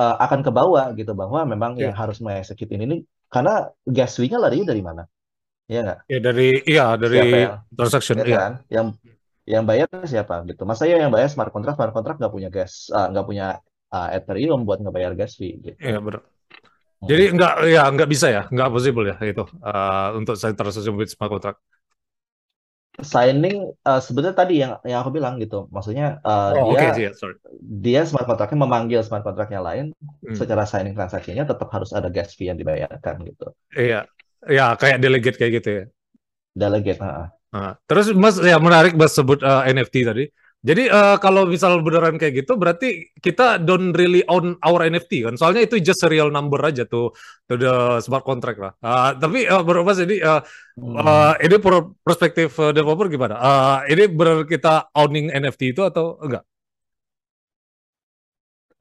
[0.00, 1.92] uh, akan kebawa gitu bahwa memang yeah.
[1.92, 5.04] yang harus mengeksekut ini nih karena gas fee-nya lari dari mana?
[5.70, 5.98] Iya nggak?
[6.10, 7.18] Ya dari iya dari
[7.76, 8.52] transaction ya, kan?
[8.66, 8.86] Yang
[9.50, 12.86] yang bayar siapa gitu masa ya yang bayar smart contract smart contract nggak punya gas
[12.94, 13.58] uh, nggak punya
[13.90, 17.08] uh, Ethereum buat ngebayar gas fee gitu iya benar hmm.
[17.10, 21.34] jadi nggak ya nggak bisa ya nggak possible ya itu uh, untuk transaction with smart
[21.34, 21.58] contract
[23.02, 27.14] signing uh, sebenarnya tadi yang yang aku bilang gitu maksudnya uh, oh, dia okay, yeah,
[27.16, 27.36] sorry.
[27.60, 29.92] dia smart contractnya memanggil smart contract yang lain
[30.24, 30.36] hmm.
[30.36, 34.06] secara signing transaksinya tetap harus ada gas fee yang dibayarkan gitu iya
[34.48, 35.84] ya kayak delegate kayak gitu ya
[36.56, 37.28] delegate uh.
[37.50, 40.24] Nah, terus Mas ya menarik Mas sebut uh, eh, NFT tadi.
[40.60, 45.34] Jadi uh, kalau misal beneran kayak gitu berarti kita don't really own our NFT kan.
[45.40, 47.16] Soalnya itu just a real number aja tuh
[47.48, 48.72] to the smart contract lah.
[48.84, 50.44] Uh, tapi uh, Mas ini uh,
[50.76, 51.00] hmm.
[51.00, 51.56] uh, ini
[52.04, 53.40] perspektif uh, developer gimana?
[53.40, 56.44] Uh, ini benar kita owning NFT itu atau enggak?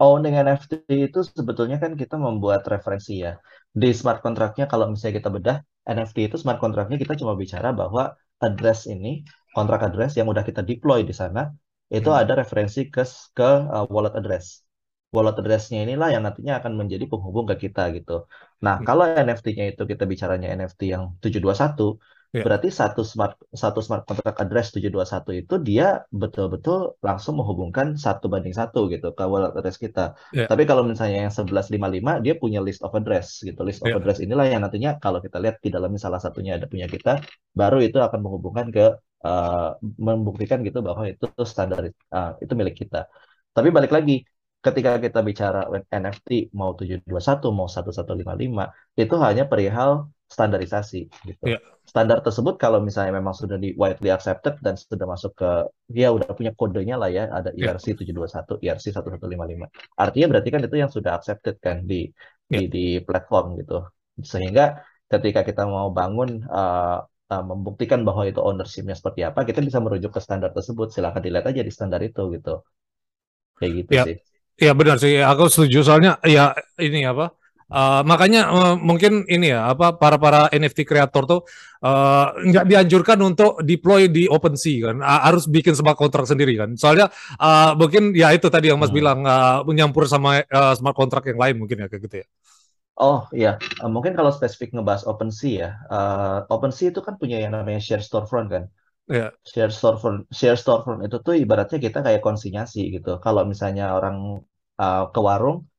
[0.03, 3.39] Owning NFT itu sebetulnya kan kita membuat referensi ya.
[3.71, 5.57] Di smart contract-nya kalau misalnya kita bedah,
[5.87, 9.23] NFT itu smart contract-nya kita cuma bicara bahwa address ini,
[9.55, 11.51] kontrak address yang udah kita deploy di sana,
[11.89, 12.21] itu hmm.
[12.21, 14.61] ada referensi ke ke uh, wallet address.
[15.09, 18.29] Wallet address-nya inilah yang nantinya akan menjadi penghubung ke kita gitu.
[18.61, 18.85] Nah, hmm.
[18.85, 21.97] kalau NFT-nya itu kita bicaranya NFT yang 721,
[22.29, 22.45] Yeah.
[22.45, 28.53] Berarti satu smart satu smart contract address 721 itu dia betul-betul langsung menghubungkan satu banding
[28.53, 30.13] satu gitu ke wallet address kita.
[30.29, 30.45] Yeah.
[30.45, 33.57] Tapi kalau misalnya yang 1155 dia punya list of address gitu.
[33.65, 33.97] List of yeah.
[33.97, 37.17] address inilah yang nantinya kalau kita lihat di dalamnya salah satunya ada punya kita,
[37.57, 38.85] baru itu akan menghubungkan ke
[39.25, 43.09] uh, membuktikan gitu bahwa itu standar uh, itu milik kita.
[43.57, 44.21] Tapi balik lagi
[44.59, 47.09] ketika kita bicara NFT mau 721
[47.57, 51.43] mau 1155 itu hanya perihal standarisasi gitu.
[51.43, 51.61] Yeah.
[51.89, 55.49] Standar tersebut kalau misalnya memang sudah di widely accepted dan sudah masuk ke
[55.89, 58.21] ya udah punya kodenya lah ya ada IRC yeah.
[58.61, 59.97] 721, IRC 1155.
[59.97, 62.05] Artinya berarti kan itu yang sudah accepted kan di
[62.53, 62.61] yeah.
[62.61, 63.89] di di platform gitu.
[64.21, 69.81] Sehingga ketika kita mau bangun uh, uh, membuktikan bahwa itu ownership-nya seperti apa, kita bisa
[69.81, 70.93] merujuk ke standar tersebut.
[70.93, 72.61] Silahkan dilihat aja di standar itu gitu.
[73.57, 74.05] Kayak gitu yeah.
[74.05, 74.17] sih.
[74.59, 76.51] Iya benar sih, aku setuju soalnya ya
[76.83, 77.38] ini apa
[77.69, 81.41] Uh, makanya uh, mungkin ini ya apa para para NFT kreator tuh
[81.85, 86.73] uh, nggak dianjurkan untuk deploy di OpenSea kan uh, harus bikin smart kontrak sendiri kan
[86.73, 88.97] soalnya uh, mungkin ya itu tadi yang Mas hmm.
[88.97, 92.27] bilang uh, menyampur sama uh, smart kontrak yang lain mungkin ya kayak gitu ya.
[92.99, 97.55] Oh iya, uh, mungkin kalau spesifik ngebahas OpenSea ya, uh, OpenSea itu kan punya yang
[97.55, 98.67] namanya share storefront kan.
[99.07, 99.31] Yeah.
[99.47, 103.21] Share storefront, share storefront itu tuh ibaratnya kita kayak konsinyasi gitu.
[103.23, 104.43] Kalau misalnya orang
[104.75, 105.69] uh, ke warung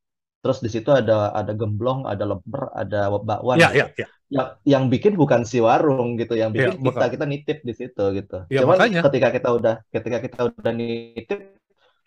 [0.40, 3.60] terus di situ ada ada gemblong, ada lemper, ada bakwan.
[3.60, 3.80] Ya, gitu.
[3.80, 4.08] ya, ya.
[4.30, 8.04] Yang yang bikin bukan si warung gitu, yang bikin ya, kita kita nitip di situ
[8.16, 8.48] gitu.
[8.48, 9.00] Ya, Cuman makanya.
[9.10, 11.60] ketika kita udah ketika kita udah nitip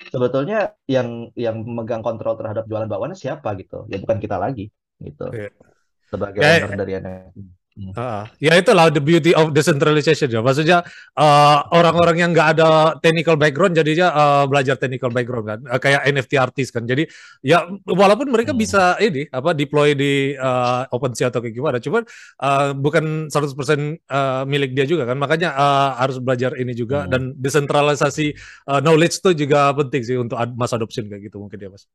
[0.09, 3.85] sebetulnya yang yang memegang kontrol terhadap jualan bakwannya siapa gitu.
[3.87, 5.29] Ya bukan kita lagi gitu.
[5.29, 5.53] Ya.
[6.09, 7.62] Sebagai ya, owner dari NFT.
[7.73, 10.45] Uh, ya itulah the beauty of decentralization ya.
[10.45, 10.85] Maksudnya
[11.17, 16.05] uh, orang-orang yang nggak ada technical background jadinya uh, belajar technical background kan, uh, kayak
[16.05, 16.85] NFT artis kan.
[16.85, 17.09] Jadi
[17.41, 18.61] ya walaupun mereka hmm.
[18.61, 22.05] bisa ini apa deploy di uh, OpenSea atau kayak gimana, cuman
[22.45, 25.17] uh, bukan 100% uh, milik dia juga kan.
[25.17, 27.09] Makanya uh, harus belajar ini juga hmm.
[27.09, 28.37] dan desentralisasi
[28.69, 31.89] uh, knowledge itu juga penting sih untuk mass adoption kayak gitu mungkin ya Mas.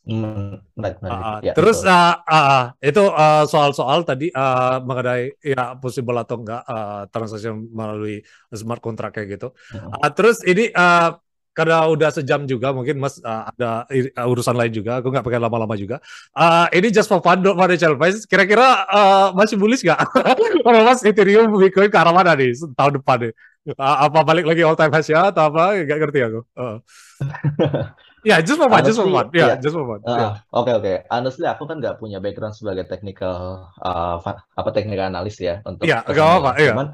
[0.00, 1.12] Hmm, baik, baik.
[1.12, 6.64] Uh, ya, terus uh, uh, itu uh, soal-soal tadi uh, mengenai ya possible atau enggak
[6.64, 9.52] uh, transaksi melalui smart contract kayak gitu.
[9.76, 11.20] Uh, terus ini uh,
[11.52, 15.04] karena udah sejam juga mungkin Mas uh, ada uh, urusan lain juga.
[15.04, 16.00] Aku nggak pakai lama-lama juga.
[16.32, 18.24] Uh, ini just for fun financial advice.
[18.24, 20.00] Kira-kira uh, masih bullish nggak?
[20.64, 23.32] Kalau Mas Ethereum Bitcoin ke arah mana nih tahun depan nih?
[23.76, 25.76] Uh, apa balik lagi all time high ya atau apa?
[25.84, 26.40] Gak ngerti aku.
[26.56, 26.80] Uh.
[28.20, 29.26] Ya, yeah, just for fun, just for fun.
[29.32, 30.00] Ya, yeah, just for fun.
[30.04, 30.32] Oke, yeah.
[30.52, 30.64] oke.
[30.68, 30.96] Okay, okay.
[31.08, 34.16] Honestly, aku kan nggak punya background sebagai technical uh,
[34.56, 35.88] apa technical analis ya untuk.
[35.88, 36.50] Iya, yeah, apa-apa.
[36.60, 36.72] Iya.
[36.76, 36.88] Cuman,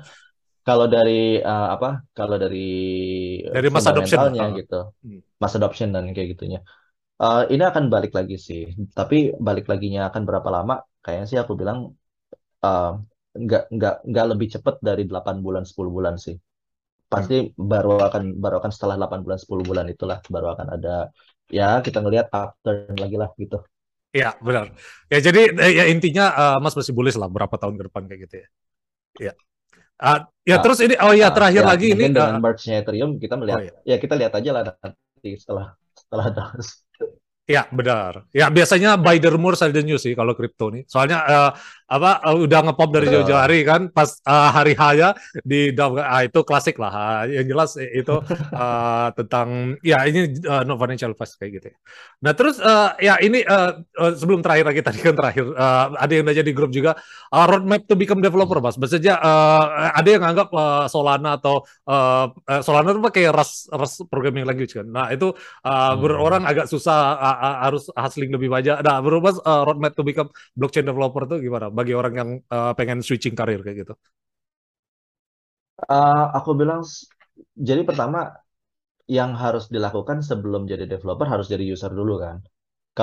[0.62, 2.06] kalau dari uh, apa?
[2.14, 2.68] Kalau dari
[3.42, 4.30] Dari mass adoption lah.
[4.30, 4.60] fundamentalnya Ah.
[4.62, 5.20] gitu, Hmm.
[5.42, 6.60] mass adoption dan kayak gitunya.
[7.16, 8.70] Uh, ini akan balik lagi sih.
[8.94, 10.78] Tapi balik laginya akan berapa lama?
[11.02, 11.90] Kayaknya sih aku bilang
[12.62, 12.92] uh,
[13.36, 16.36] nggak nggak nggak lebih cepat dari 8 bulan 10 bulan sih.
[17.06, 21.10] Pasti baru akan baru akan setelah 8 bulan 10 bulan itulah baru akan ada
[21.46, 23.62] ya kita ngelihat upturn lagi lah gitu.
[24.10, 24.72] Iya, benar.
[25.12, 28.20] Ya jadi eh, ya intinya eh, Mas masih bullish lah berapa tahun ke depan kayak
[28.26, 28.46] gitu ya.
[29.16, 29.32] Iya.
[29.96, 32.84] Ah, ya Nah, terus ini oh ya uh, terakhir ya lagi ini dengan eh, merge-nya
[32.84, 33.72] Ethereum kita oh melihat ya.
[33.88, 36.44] ya kita lihat aja lah nanti setelah setelah ada
[37.46, 38.26] Ya, benar.
[38.34, 40.82] Ya, biasanya buy the rumor sell the news sih kalau kripto nih.
[40.90, 41.50] Soalnya eh,
[41.86, 45.14] apa eh, udah ngepop dari jauh-jauh hari kan pas eh, hari hanya
[45.46, 45.70] di
[46.02, 46.90] ah, itu klasik lah.
[46.92, 48.14] Ah, Yang jelas itu
[48.58, 49.48] eh, tentang
[49.86, 51.76] ya ini eh, no financial advice kayak gitu ya.
[52.24, 53.70] Nah, terus eh, ya ini eh,
[54.18, 56.98] sebelum terakhir lagi tadi kan terakhir eh, ada yang nanya di grup juga
[57.34, 58.76] eh, roadmap to become developer, Mas.
[58.80, 59.64] Maksudnya eh,
[59.94, 62.26] ada yang anggap eh, Solana atau eh,
[62.64, 64.86] Solana itu pakai Rust Rust programming language kan.
[64.88, 65.32] Nah, itu
[65.66, 66.00] uh, Hmm.
[66.02, 68.82] berorang agak susah uh, uh, harus hustling lebih banyak.
[68.82, 70.28] Nah, menurut Mas uh, roadmap to become
[70.58, 73.94] blockchain developer itu gimana bagi orang yang uh, pengen switching karir kayak gitu?
[75.76, 76.80] Uh, aku bilang
[77.68, 78.18] jadi pertama
[79.18, 82.38] yang harus dilakukan sebelum jadi developer harus jadi user dulu kan.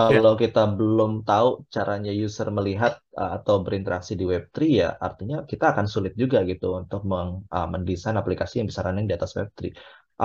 [0.07, 5.37] Ya, Kalau kita belum tahu caranya user melihat uh, atau berinteraksi di Web3 ya artinya
[5.51, 9.31] kita akan sulit juga gitu untuk meng- uh, mendesain aplikasi yang bisa running di atas
[9.39, 9.69] Web3.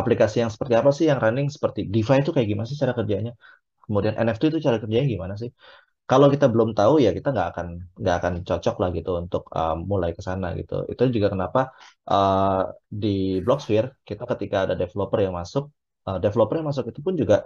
[0.00, 3.32] Aplikasi yang seperti apa sih yang running seperti DeFi itu kayak gimana sih cara kerjanya?
[3.84, 5.50] Kemudian NFT itu cara kerjanya gimana sih?
[6.10, 7.66] Kalau kita belum tahu ya kita nggak akan
[8.00, 10.74] nggak akan cocok lah gitu untuk uh, mulai ke sana gitu.
[10.92, 11.60] Itu juga kenapa
[12.08, 13.08] uh, di
[13.44, 15.64] Blocksphere kita ketika ada developer yang masuk,
[16.08, 17.36] uh, developer yang masuk itu pun juga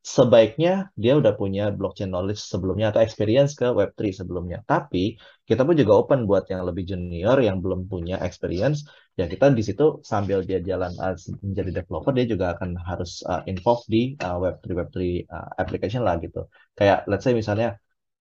[0.00, 4.64] sebaiknya dia udah punya blockchain knowledge sebelumnya atau experience ke Web3 sebelumnya.
[4.64, 8.88] Tapi kita pun juga open buat yang lebih junior yang belum punya experience.
[9.20, 11.12] Ya kita di situ sambil dia jalan uh,
[11.44, 14.98] menjadi developer dia juga akan harus uh, involve di uh, Web3 Web3
[15.28, 16.48] uh, application lah gitu.
[16.72, 17.76] Kayak let's say misalnya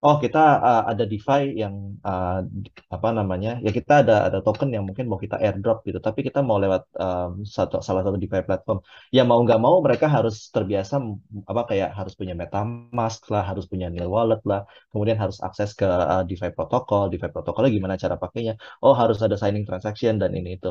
[0.05, 1.75] Oh, kita uh, ada DeFi yang
[2.07, 2.39] uh,
[2.95, 3.49] apa namanya?
[3.65, 6.81] Ya kita ada ada token yang mungkin mau kita airdrop gitu, tapi kita mau lewat
[7.03, 8.79] um, satu salah satu DeFi platform.
[9.15, 10.93] Ya mau nggak mau mereka harus terbiasa
[11.51, 15.83] apa kayak harus punya MetaMask lah, harus punya Nil Wallet lah, kemudian harus akses ke
[16.13, 17.03] uh, DeFi protokol.
[17.11, 18.53] DeFi protokolnya gimana cara pakainya?
[18.83, 20.67] Oh, harus ada signing transaction dan ini itu.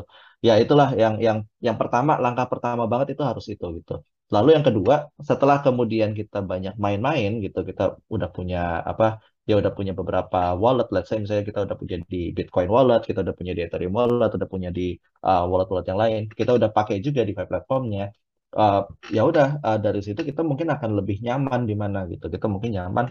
[0.47, 3.93] Ya itulah yang yang yang pertama langkah pertama banget itu harus itu gitu.
[4.35, 4.95] Lalu yang kedua,
[5.29, 7.83] setelah kemudian kita banyak main-main gitu, kita
[8.15, 8.57] udah punya
[8.91, 9.05] apa
[9.47, 13.19] dia udah punya beberapa wallet, let's say misalnya kita udah punya di Bitcoin wallet, kita
[13.25, 14.81] udah punya di Ethereum wallet, udah punya di
[15.25, 18.03] uh, wallet-wallet yang lain, kita udah pakai juga di platformnya.
[18.49, 18.81] Uh,
[19.15, 22.25] ya udah uh, dari situ kita mungkin akan lebih nyaman di mana gitu.
[22.33, 23.05] Kita mungkin nyaman.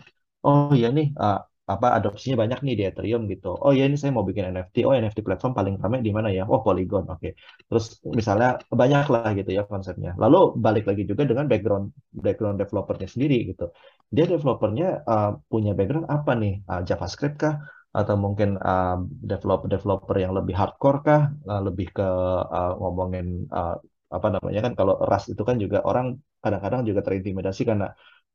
[0.46, 1.38] Oh iya nih uh,
[1.72, 3.48] apa adopsinya banyak nih di Ethereum gitu.
[3.64, 4.76] Oh iya ini saya mau bikin NFT.
[4.88, 6.42] Oh NFT platform paling ramai di mana ya?
[6.52, 7.04] Oh Polygon.
[7.12, 7.28] Oke.
[7.68, 7.84] Terus
[8.18, 8.48] misalnya
[8.80, 10.10] banyak lah gitu ya konsepnya.
[10.22, 11.86] Lalu balik lagi juga dengan background
[12.24, 13.68] background developernya sendiri gitu
[14.08, 16.64] dia developernya uh, punya background apa nih?
[16.64, 17.54] Uh, JavaScript kah?
[17.92, 21.22] Atau mungkin uh, developer-developer yang lebih hardcore kah?
[21.44, 22.08] Uh, lebih ke
[22.56, 23.76] uh, ngomongin uh,
[24.08, 27.92] apa namanya kan kalau Rust itu kan juga orang kadang-kadang juga terintimidasi karena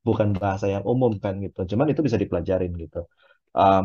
[0.08, 1.60] bukan bahasa yang umum kan gitu.
[1.72, 2.98] Cuman itu bisa dipelajarin gitu.
[3.58, 3.84] Um,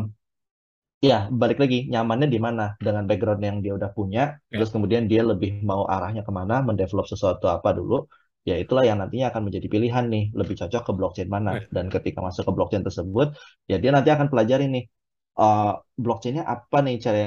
[0.99, 5.07] Ya, balik lagi nyamannya di mana dengan background yang dia udah punya, ya, terus kemudian
[5.11, 8.03] dia lebih mau arahnya ke mana, mendevelop sesuatu apa dulu,
[8.43, 11.49] ya itulah yang nantinya akan menjadi pilihan nih, lebih cocok ke blockchain mana.
[11.55, 13.27] ya, Dan ketika masuk ke blockchain tersebut,
[13.71, 14.83] ya dia nanti akan pelajari nih,
[15.39, 17.19] uh, blockchainnya apa nih cara,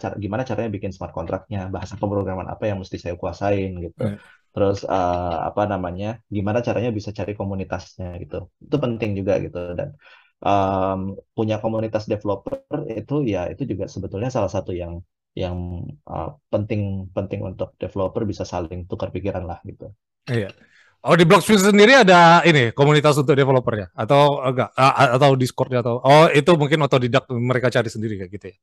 [0.00, 4.02] cara gimana caranya bikin smart kontraknya, bahasa pemrograman apa yang mesti saya kuasain gitu.
[4.08, 4.16] ya.
[4.54, 8.48] Terus uh, apa namanya, gimana caranya bisa cari komunitasnya gitu.
[8.58, 9.94] Itu penting juga gitu dan
[10.42, 15.02] um, punya komunitas developer itu ya itu juga sebetulnya salah satu yang
[15.36, 19.94] yang uh, penting penting untuk developer bisa saling tukar pikiran lah gitu.
[20.26, 20.50] Iya.
[21.06, 26.26] Oh di Blocksphere sendiri ada ini komunitas untuk developernya atau enggak atau Discordnya atau oh
[26.34, 28.56] itu mungkin otodidak mereka cari sendiri kayak gitu ya.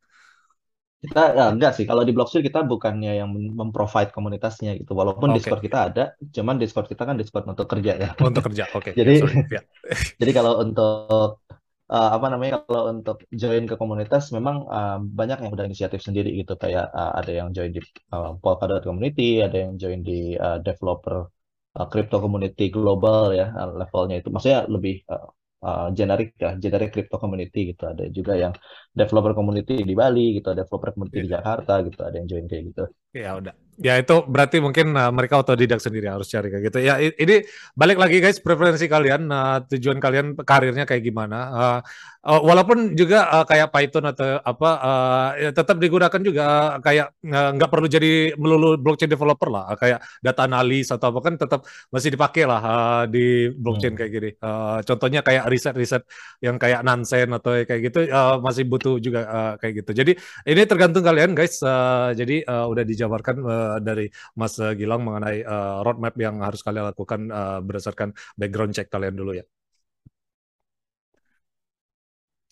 [1.06, 4.98] Kita ya, enggak sih kalau di Blocksphere kita bukannya yang mem- memprovide komunitasnya gitu.
[4.98, 8.10] Walaupun Oke, Discord kita ada, cuman Discord kita kan Discord untuk kerja ya.
[8.18, 8.66] untuk kerja.
[8.74, 9.36] Oke, ya Jadi sorry.
[9.50, 9.62] Ya.
[10.22, 11.46] jadi kalau untuk
[11.94, 16.34] uh, apa namanya kalau untuk join ke komunitas memang uh, banyak yang udah inisiatif sendiri
[16.34, 17.82] gitu kayak uh, ada yang join di
[18.12, 21.30] uh, Polkadot community, ada yang join di uh, developer
[21.78, 25.28] uh, crypto community global ya uh, levelnya itu maksudnya lebih uh,
[25.68, 27.84] uh, generik ya, generic crypto community gitu.
[27.92, 28.54] Ada juga yang
[29.00, 31.36] developer community di Bali gitu, ada developer community di Iya.
[31.36, 32.84] Jakarta gitu, ada yang join kayak gitu.
[33.14, 33.56] Ya udah.
[33.76, 36.80] Ya itu berarti mungkin uh, mereka otodidak sendiri harus cari kayak gitu.
[36.80, 37.44] Ya ini
[37.76, 41.40] balik lagi guys preferensi kalian, uh, tujuan kalian karirnya kayak gimana.
[41.52, 41.80] Uh,
[42.24, 47.68] uh, walaupun juga uh, kayak Python atau apa uh, ya tetap digunakan juga kayak nggak
[47.68, 49.76] uh, perlu jadi melulu blockchain developer lah.
[49.76, 54.00] Uh, kayak data analis atau apa kan tetap masih dipakai lah uh, di blockchain hmm.
[54.00, 54.30] kayak gini.
[54.40, 56.08] Uh, contohnya kayak riset-riset
[56.40, 59.92] yang kayak Nansen atau kayak gitu uh, masih butuh juga uh, kayak gitu.
[59.92, 60.12] Jadi
[60.48, 61.60] ini tergantung kalian guys.
[61.60, 64.06] Uh, jadi uh, udah dijabarkan uh, Eh, dari
[64.40, 68.10] Mas Gilang mengenai uh, roadmap yang harus kalian lakukan uh, berdasarkan
[68.40, 69.46] background check kalian dulu ya.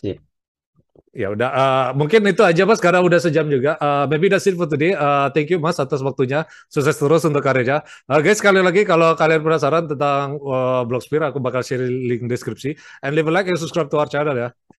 [0.02, 0.20] Sip.
[1.14, 3.78] Ya udah, uh, mungkin itu aja mas, karena udah sejam juga.
[3.78, 4.98] Uh, maybe that's it for today.
[4.98, 6.46] Uh, thank you mas atas waktunya.
[6.74, 7.86] Sukses terus untuk karirnya.
[8.10, 12.74] Uh, guys, sekali lagi kalau kalian penasaran tentang uh, Blocksphere, aku bakal share link deskripsi.
[13.06, 14.50] And leave a like and subscribe to our channel ya.